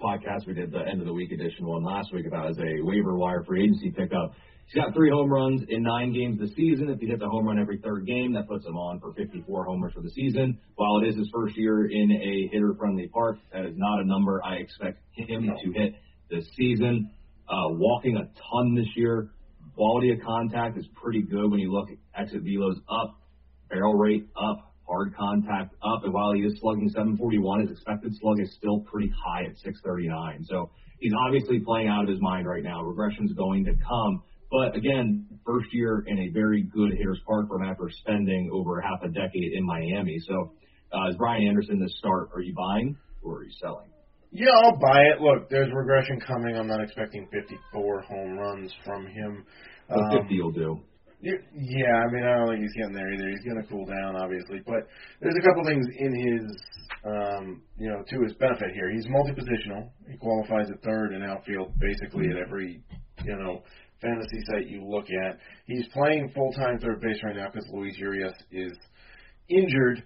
podcast. 0.00 0.46
We 0.46 0.54
did 0.54 0.72
the 0.72 0.80
end 0.80 1.00
of 1.00 1.06
the 1.06 1.12
week 1.12 1.30
edition 1.32 1.66
one 1.66 1.84
last 1.84 2.12
week 2.12 2.26
about 2.26 2.50
as 2.50 2.58
a 2.58 2.82
waiver 2.82 3.16
wire 3.16 3.44
free 3.44 3.64
agency 3.64 3.90
pickup. 3.90 4.32
He's 4.72 4.82
got 4.82 4.94
three 4.94 5.10
home 5.10 5.30
runs 5.30 5.62
in 5.68 5.82
nine 5.82 6.14
games 6.14 6.40
this 6.40 6.54
season. 6.56 6.88
If 6.88 6.98
he 6.98 7.06
hits 7.06 7.20
a 7.22 7.28
home 7.28 7.46
run 7.46 7.58
every 7.58 7.76
third 7.76 8.06
game, 8.06 8.32
that 8.32 8.48
puts 8.48 8.64
him 8.64 8.74
on 8.74 9.00
for 9.00 9.12
54 9.12 9.66
homers 9.66 9.92
for 9.92 10.00
the 10.00 10.10
season. 10.10 10.58
While 10.76 11.02
it 11.02 11.08
is 11.08 11.16
his 11.16 11.28
first 11.30 11.58
year 11.58 11.90
in 11.90 12.10
a 12.10 12.48
hitter-friendly 12.50 13.08
park, 13.08 13.36
that 13.52 13.66
is 13.66 13.74
not 13.76 14.00
a 14.00 14.04
number 14.06 14.40
I 14.42 14.56
expect 14.56 15.00
him 15.12 15.42
to 15.62 15.72
hit 15.72 15.94
this 16.30 16.46
season. 16.56 17.10
Uh, 17.46 17.68
walking 17.72 18.16
a 18.16 18.24
ton 18.24 18.74
this 18.74 18.88
year. 18.96 19.32
Quality 19.74 20.12
of 20.12 20.20
contact 20.24 20.78
is 20.78 20.86
pretty 20.94 21.20
good 21.20 21.50
when 21.50 21.60
you 21.60 21.70
look 21.70 21.90
at 21.90 21.98
exit 22.18 22.42
velos 22.42 22.76
up, 22.88 23.20
barrel 23.68 23.92
rate 23.92 24.26
up, 24.42 24.74
hard 24.88 25.14
contact 25.14 25.74
up, 25.82 26.04
and 26.04 26.14
while 26.14 26.32
he 26.32 26.40
is 26.40 26.58
slugging 26.60 26.88
741, 26.88 27.60
his 27.60 27.72
expected 27.72 28.14
slug 28.18 28.40
is 28.40 28.50
still 28.56 28.80
pretty 28.80 29.12
high 29.22 29.42
at 29.44 29.58
639. 29.58 30.44
So 30.44 30.70
he's 30.98 31.12
obviously 31.26 31.60
playing 31.60 31.88
out 31.88 32.04
of 32.04 32.08
his 32.08 32.22
mind 32.22 32.46
right 32.46 32.62
now. 32.62 32.80
Regression's 32.82 33.34
going 33.34 33.66
to 33.66 33.74
come. 33.86 34.22
But 34.52 34.76
again, 34.76 35.26
first 35.46 35.68
year 35.72 36.04
in 36.06 36.18
a 36.18 36.28
very 36.28 36.62
good 36.62 36.92
hitter's 36.92 37.20
park 37.26 37.48
from 37.48 37.62
after 37.64 37.88
spending 37.90 38.50
over 38.52 38.82
half 38.82 39.02
a 39.02 39.08
decade 39.08 39.54
in 39.54 39.64
Miami. 39.64 40.18
So, 40.28 40.52
uh, 40.92 41.08
is 41.08 41.16
Brian 41.16 41.48
Anderson 41.48 41.80
the 41.80 41.88
start? 41.96 42.28
Are 42.34 42.42
you 42.42 42.54
buying 42.54 42.96
or 43.22 43.38
are 43.38 43.44
you 43.44 43.52
selling? 43.60 43.88
Yeah, 44.30 44.52
I'll 44.64 44.78
buy 44.78 45.00
it. 45.12 45.20
Look, 45.20 45.48
there's 45.48 45.70
regression 45.74 46.20
coming. 46.20 46.56
I'm 46.56 46.68
not 46.68 46.82
expecting 46.82 47.28
54 47.32 48.02
home 48.02 48.38
runs 48.38 48.72
from 48.84 49.06
him. 49.06 49.44
Um, 49.90 50.20
50 50.20 50.42
will 50.42 50.52
do. 50.52 50.80
Yeah, 51.22 52.02
I 52.02 52.10
mean, 52.10 52.24
I 52.24 52.38
don't 52.38 52.48
think 52.50 52.62
he's 52.62 52.74
getting 52.74 52.94
there 52.94 53.12
either. 53.14 53.28
He's 53.30 53.44
going 53.44 53.62
to 53.62 53.68
cool 53.68 53.86
down, 53.86 54.16
obviously, 54.16 54.60
but 54.66 54.88
there's 55.20 55.36
a 55.38 55.46
couple 55.46 55.62
things 55.64 55.86
in 55.96 56.12
his, 56.18 56.42
um, 57.06 57.62
you 57.78 57.88
know, 57.88 58.02
to 58.02 58.22
his 58.24 58.34
benefit 58.34 58.74
here. 58.74 58.90
He's 58.90 59.06
multi-positional. 59.08 59.90
He 60.10 60.18
qualifies 60.18 60.66
at 60.68 60.82
third 60.82 61.12
and 61.12 61.22
outfield 61.22 61.78
basically 61.78 62.26
at 62.28 62.38
every, 62.38 62.82
you 63.24 63.36
know, 63.36 63.62
fantasy 64.02 64.40
site 64.50 64.68
you 64.68 64.84
look 64.84 65.06
at. 65.24 65.38
He's 65.66 65.86
playing 65.92 66.32
full-time 66.34 66.78
third 66.80 67.00
base 67.00 67.18
right 67.24 67.36
now 67.36 67.48
because 67.52 67.68
Luis 67.72 67.96
Urias 67.96 68.34
is 68.50 68.72
injured. 69.48 70.02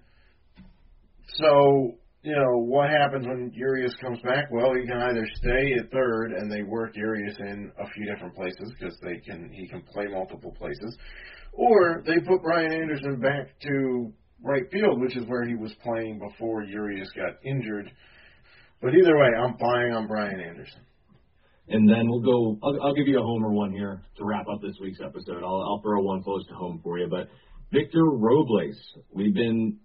So 1.38 1.96
you 2.26 2.34
know, 2.34 2.58
what 2.58 2.90
happens 2.90 3.24
when 3.24 3.52
Urias 3.54 3.94
comes 4.00 4.18
back? 4.22 4.50
Well, 4.50 4.74
he 4.74 4.84
can 4.84 5.00
either 5.00 5.24
stay 5.36 5.74
at 5.78 5.92
third 5.92 6.32
and 6.32 6.50
they 6.50 6.64
work 6.64 6.90
Urias 6.96 7.36
in 7.38 7.70
a 7.78 7.88
few 7.90 8.04
different 8.12 8.34
places 8.34 8.72
because 8.76 8.98
they 9.00 9.18
can 9.18 9.48
he 9.52 9.68
can 9.68 9.80
play 9.82 10.06
multiple 10.08 10.52
places, 10.58 10.98
or 11.52 12.02
they 12.04 12.18
put 12.26 12.42
Brian 12.42 12.72
Anderson 12.72 13.20
back 13.20 13.56
to 13.62 14.12
right 14.42 14.64
field, 14.72 15.00
which 15.00 15.16
is 15.16 15.24
where 15.28 15.46
he 15.46 15.54
was 15.54 15.72
playing 15.84 16.18
before 16.18 16.64
Urias 16.64 17.12
got 17.14 17.34
injured. 17.44 17.92
But 18.82 18.94
either 18.94 19.16
way, 19.16 19.28
I'm 19.38 19.56
buying 19.56 19.92
on 19.92 20.08
Brian 20.08 20.40
Anderson. 20.40 20.80
And 21.68 21.88
then 21.88 22.08
we'll 22.08 22.20
go. 22.20 22.58
I'll, 22.62 22.82
I'll 22.82 22.94
give 22.94 23.08
you 23.08 23.18
a 23.18 23.22
homer 23.22 23.50
one 23.50 23.72
here 23.72 24.02
to 24.18 24.24
wrap 24.24 24.46
up 24.48 24.62
this 24.62 24.76
week's 24.80 25.00
episode. 25.04 25.42
I'll, 25.42 25.62
I'll 25.62 25.80
throw 25.82 26.00
one 26.00 26.22
close 26.22 26.46
to 26.46 26.54
home 26.54 26.80
for 26.82 26.98
you, 26.98 27.08
but 27.08 27.28
Victor 27.72 28.04
Robles. 28.04 28.76
We've 29.12 29.34
been 29.34 29.78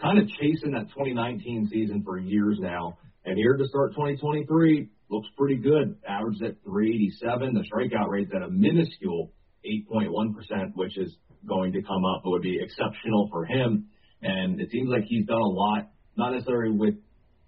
kind 0.00 0.18
of 0.18 0.28
chasing 0.40 0.72
that 0.72 0.88
2019 0.90 1.68
season 1.70 2.02
for 2.04 2.18
years 2.18 2.58
now. 2.60 2.98
And 3.24 3.36
here 3.36 3.56
to 3.56 3.68
start 3.68 3.92
2023 3.92 4.88
looks 5.10 5.28
pretty 5.36 5.56
good. 5.56 5.96
Averaged 6.08 6.42
at 6.42 6.62
387. 6.64 7.54
The 7.54 7.64
strikeout 7.72 8.08
rate's 8.08 8.30
at 8.34 8.42
a 8.42 8.48
minuscule 8.50 9.32
8.1%, 9.64 10.74
which 10.74 10.96
is 10.98 11.14
going 11.46 11.72
to 11.72 11.82
come 11.82 12.04
up, 12.04 12.22
but 12.24 12.30
would 12.30 12.42
be 12.42 12.58
exceptional 12.60 13.28
for 13.30 13.44
him. 13.44 13.88
And 14.22 14.60
it 14.60 14.70
seems 14.70 14.88
like 14.88 15.04
he's 15.04 15.26
done 15.26 15.40
a 15.40 15.46
lot, 15.46 15.90
not 16.16 16.32
necessarily 16.32 16.76
with 16.76 16.94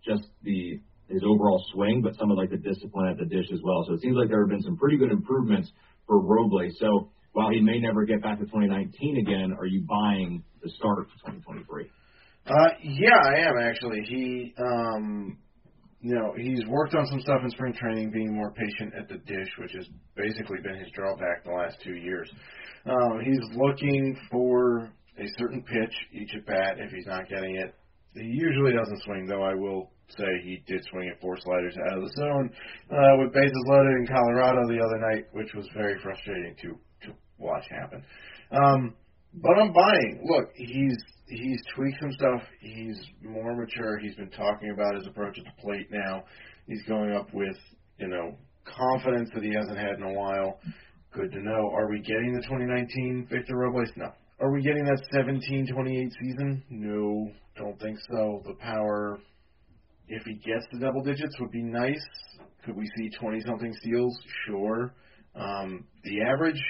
just 0.05 0.22
the 0.42 0.81
his 1.11 1.23
overall 1.27 1.62
swing, 1.73 2.03
but 2.03 2.16
some 2.18 2.31
of 2.31 2.38
like 2.38 2.51
the 2.51 2.57
discipline 2.57 3.09
at 3.09 3.18
the 3.18 3.27
dish 3.27 3.46
as 3.53 3.61
well. 3.62 3.85
So 3.87 3.94
it 3.94 4.01
seems 4.01 4.16
like 4.16 4.29
there 4.29 4.40
have 4.40 4.51
been 4.51 4.62
some 4.62 4.77
pretty 4.77 4.96
good 4.96 5.11
improvements 5.11 5.70
for 6.07 6.20
Robles. 6.20 6.77
So 6.79 7.11
while 7.33 7.51
he 7.51 7.61
may 7.61 7.79
never 7.79 8.05
get 8.05 8.23
back 8.23 8.38
to 8.38 8.44
2019 8.44 9.18
again, 9.18 9.53
are 9.59 9.66
you 9.66 9.87
buying 9.88 10.42
the 10.62 10.70
start 10.70 11.01
of 11.01 11.07
2023? 11.27 11.90
Uh, 12.46 12.53
yeah, 12.83 13.20
I 13.23 13.49
am 13.49 13.59
actually. 13.61 14.01
He, 14.09 14.55
um, 14.59 15.38
you 16.01 16.14
know, 16.14 16.33
he's 16.37 16.66
worked 16.66 16.94
on 16.94 17.07
some 17.07 17.20
stuff 17.20 17.40
in 17.44 17.51
spring 17.51 17.75
training, 17.75 18.11
being 18.11 18.35
more 18.35 18.53
patient 18.53 18.94
at 18.99 19.09
the 19.09 19.18
dish, 19.18 19.49
which 19.59 19.73
has 19.77 19.87
basically 20.16 20.59
been 20.62 20.77
his 20.77 20.88
drawback 20.94 21.44
the 21.44 21.53
last 21.53 21.77
two 21.85 21.94
years. 21.94 22.31
Um, 22.87 23.20
he's 23.23 23.57
looking 23.57 24.16
for 24.31 24.90
a 25.18 25.27
certain 25.38 25.62
pitch 25.62 25.94
each 26.12 26.31
at 26.37 26.46
bat. 26.46 26.77
If 26.79 26.90
he's 26.90 27.07
not 27.07 27.29
getting 27.29 27.57
it, 27.57 27.75
he 28.14 28.25
usually 28.25 28.73
doesn't 28.73 29.03
swing. 29.03 29.27
Though 29.27 29.42
I 29.42 29.55
will 29.55 29.90
say 30.16 30.27
he 30.42 30.62
did 30.66 30.85
swing 30.90 31.09
at 31.09 31.20
four 31.20 31.38
sliders 31.40 31.77
out 31.88 31.99
of 31.99 32.05
the 32.05 32.12
zone 32.16 32.51
uh, 32.90 33.14
with 33.23 33.33
bases 33.33 33.64
loaded 33.66 33.96
in 34.01 34.07
Colorado 34.07 34.66
the 34.66 34.83
other 34.83 34.99
night, 35.12 35.27
which 35.33 35.55
was 35.55 35.66
very 35.75 36.01
frustrating 36.03 36.57
to 36.62 36.79
to 37.07 37.14
watch 37.38 37.64
happen. 37.70 38.03
Um, 38.51 38.94
but 39.35 39.59
I'm 39.59 39.73
buying. 39.73 40.23
Look, 40.25 40.51
he's 40.55 40.99
he's 41.29 41.61
tweaked 41.75 42.01
some 42.01 42.12
stuff. 42.12 42.42
He's 42.61 42.99
more 43.23 43.57
mature. 43.57 43.99
He's 43.99 44.16
been 44.16 44.31
talking 44.31 44.70
about 44.70 44.96
his 44.96 45.07
approach 45.07 45.38
at 45.38 45.44
the 45.44 45.62
plate 45.62 45.87
now. 45.90 46.25
He's 46.66 46.83
going 46.85 47.12
up 47.12 47.33
with, 47.33 47.57
you 47.99 48.09
know, 48.09 48.37
confidence 48.64 49.31
that 49.35 49.42
he 49.42 49.53
hasn't 49.55 49.79
had 49.79 49.96
in 49.96 50.03
a 50.03 50.12
while. 50.12 50.61
Good 51.12 51.33
to 51.33 51.40
know. 51.42 51.70
Are 51.73 51.88
we 51.88 52.01
getting 52.01 52.35
the 52.35 52.42
2019 52.42 53.29
Victor 53.31 53.57
Robles? 53.57 53.88
No. 53.96 54.12
Are 54.40 54.53
we 54.53 54.62
getting 54.62 54.85
that 54.85 55.03
17-28 55.14 56.11
season? 56.20 56.62
No, 56.70 57.31
don't 57.61 57.79
think 57.81 57.99
so. 58.11 58.42
The 58.46 58.55
power, 58.55 59.18
if 60.09 60.23
he 60.25 60.35
gets 60.35 60.66
the 60.73 60.81
double 60.81 61.03
digits, 61.03 61.35
would 61.40 61.51
be 61.51 61.62
nice. 61.62 62.05
Could 62.64 62.77
we 62.77 62.88
see 62.96 63.11
20-something 63.20 63.73
steals? 63.81 64.18
Sure. 64.46 64.94
Um, 65.35 65.87
the 66.05 66.23
average, 66.23 66.61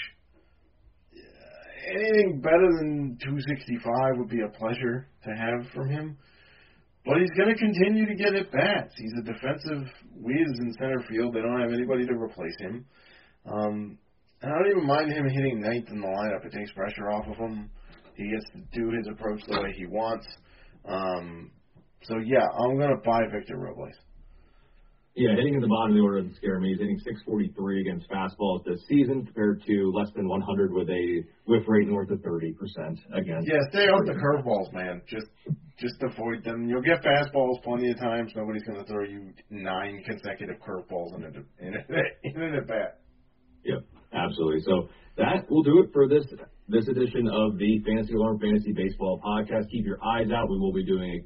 anything 1.88 2.40
better 2.40 2.68
than 2.78 3.18
265 3.22 4.18
would 4.18 4.28
be 4.28 4.42
a 4.42 4.48
pleasure 4.58 5.08
to 5.24 5.30
have 5.30 5.72
from 5.72 5.88
him. 5.88 6.16
But 7.04 7.16
he's 7.18 7.30
going 7.30 7.54
to 7.54 7.58
continue 7.58 8.06
to 8.06 8.14
get 8.14 8.34
at 8.34 8.52
bats. 8.52 8.94
He's 8.96 9.14
a 9.20 9.22
defensive 9.22 9.88
whiz 10.16 10.58
in 10.60 10.74
center 10.78 11.02
field. 11.08 11.34
They 11.34 11.40
don't 11.40 11.60
have 11.60 11.72
anybody 11.72 12.06
to 12.06 12.12
replace 12.12 12.56
him. 12.60 12.84
Um, 13.46 13.98
and 14.42 14.52
I 14.52 14.58
don't 14.58 14.70
even 14.70 14.86
mind 14.86 15.10
him 15.10 15.28
hitting 15.28 15.60
ninth 15.60 15.88
in 15.88 16.00
the 16.00 16.06
lineup. 16.06 16.44
It 16.44 16.52
takes 16.52 16.72
pressure 16.72 17.10
off 17.10 17.26
of 17.26 17.36
him. 17.36 17.70
He 18.16 18.30
gets 18.30 18.44
to 18.52 18.78
do 18.78 18.90
his 18.90 19.08
approach 19.08 19.40
the 19.48 19.60
way 19.62 19.72
he 19.74 19.86
wants. 19.86 20.26
Um, 20.88 21.50
so 22.02 22.18
yeah, 22.18 22.46
I'm 22.58 22.76
going 22.76 22.90
to 22.90 23.02
buy 23.04 23.22
Victor 23.32 23.58
Robles. 23.58 23.94
Yeah, 25.16 25.34
hitting 25.34 25.54
in 25.54 25.60
the 25.60 25.66
bottom 25.68 25.90
of 25.90 25.96
the 25.96 26.02
order 26.02 26.22
doesn't 26.22 26.36
scare 26.36 26.60
me. 26.60 26.70
He's 26.70 26.78
hitting 26.78 26.98
643 27.02 27.80
against 27.82 28.08
fastballs 28.08 28.64
this 28.64 28.78
season 28.88 29.26
compared 29.26 29.60
to 29.66 29.92
less 29.92 30.08
than 30.14 30.28
100 30.28 30.72
with 30.72 30.88
a 30.88 31.24
whiff 31.46 31.64
rate 31.66 31.88
north 31.88 32.10
of 32.10 32.20
30% 32.20 32.54
against. 33.12 33.48
Yeah, 33.48 33.58
stay 33.70 33.90
off 33.90 34.06
the 34.06 34.14
curveballs, 34.14 34.72
man. 34.72 35.02
Just 35.08 35.26
just 35.80 35.96
avoid 36.02 36.44
them. 36.44 36.68
You'll 36.68 36.82
get 36.82 37.02
fastballs 37.02 37.62
plenty 37.64 37.90
of 37.90 37.98
times. 37.98 38.30
Nobody's 38.36 38.62
going 38.62 38.78
to 38.78 38.86
throw 38.86 39.04
you 39.04 39.32
nine 39.50 40.04
consecutive 40.06 40.56
curveballs 40.60 41.16
in 41.16 41.24
a 41.24 41.66
in 41.66 41.74
a, 41.74 41.80
in 42.46 42.54
at 42.54 42.68
bat. 42.68 43.00
Yep, 43.64 43.82
absolutely. 44.12 44.60
So 44.64 44.88
that 45.20 45.50
will 45.50 45.62
do 45.62 45.80
it 45.84 45.92
for 45.92 46.08
this 46.08 46.24
this 46.68 46.88
edition 46.88 47.28
of 47.28 47.58
the 47.58 47.80
Fantasy 47.84 48.14
Alarm 48.14 48.40
Fantasy 48.40 48.72
Baseball 48.72 49.20
Podcast. 49.20 49.68
Keep 49.70 49.84
your 49.84 50.02
eyes 50.02 50.28
out. 50.34 50.48
We 50.48 50.58
will 50.58 50.72
be 50.72 50.84
doing. 50.84 51.24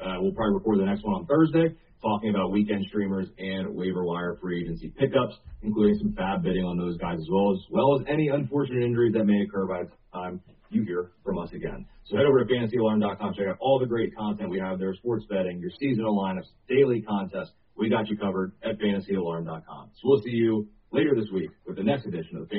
Uh, 0.00 0.16
we'll 0.20 0.32
probably 0.32 0.54
record 0.54 0.78
the 0.78 0.84
next 0.86 1.04
one 1.04 1.14
on 1.14 1.26
Thursday 1.26 1.74
talking 2.04 2.30
about 2.30 2.52
weekend 2.52 2.84
streamers 2.88 3.26
and 3.38 3.74
waiver 3.74 4.04
wire 4.04 4.36
free 4.40 4.62
agency 4.62 4.92
pickups, 4.98 5.34
including 5.62 5.98
some 5.98 6.12
FAAB 6.12 6.42
bidding 6.42 6.64
on 6.64 6.76
those 6.76 6.98
guys 6.98 7.18
as 7.18 7.26
well 7.30 7.52
as 7.52 7.60
well 7.70 7.98
as 7.98 8.06
any 8.08 8.28
unfortunate 8.28 8.84
injuries 8.84 9.14
that 9.14 9.24
may 9.24 9.40
occur 9.40 9.66
by 9.66 9.82
the 9.84 9.90
time 10.12 10.40
you 10.68 10.84
hear 10.84 11.12
from 11.24 11.38
us 11.38 11.48
again. 11.54 11.86
So 12.04 12.16
head 12.16 12.26
over 12.26 12.44
to 12.44 12.52
fantasyalarm.com, 12.52 13.34
check 13.34 13.46
out 13.48 13.56
all 13.60 13.78
the 13.78 13.86
great 13.86 14.14
content 14.14 14.50
we 14.50 14.58
have 14.58 14.78
there, 14.78 14.94
sports 14.94 15.24
betting, 15.30 15.58
your 15.60 15.70
seasonal 15.80 16.14
lineups, 16.14 16.50
daily 16.68 17.00
contests. 17.00 17.52
We 17.76 17.88
got 17.88 18.08
you 18.08 18.18
covered 18.18 18.52
at 18.62 18.78
fantasyalarm.com. 18.78 19.90
So 19.94 20.00
we'll 20.04 20.22
see 20.22 20.30
you 20.30 20.68
later 20.92 21.14
this 21.16 21.30
week 21.32 21.50
with 21.66 21.76
the 21.76 21.84
next 21.84 22.06
edition 22.06 22.36
of 22.36 22.48
the 22.48 22.58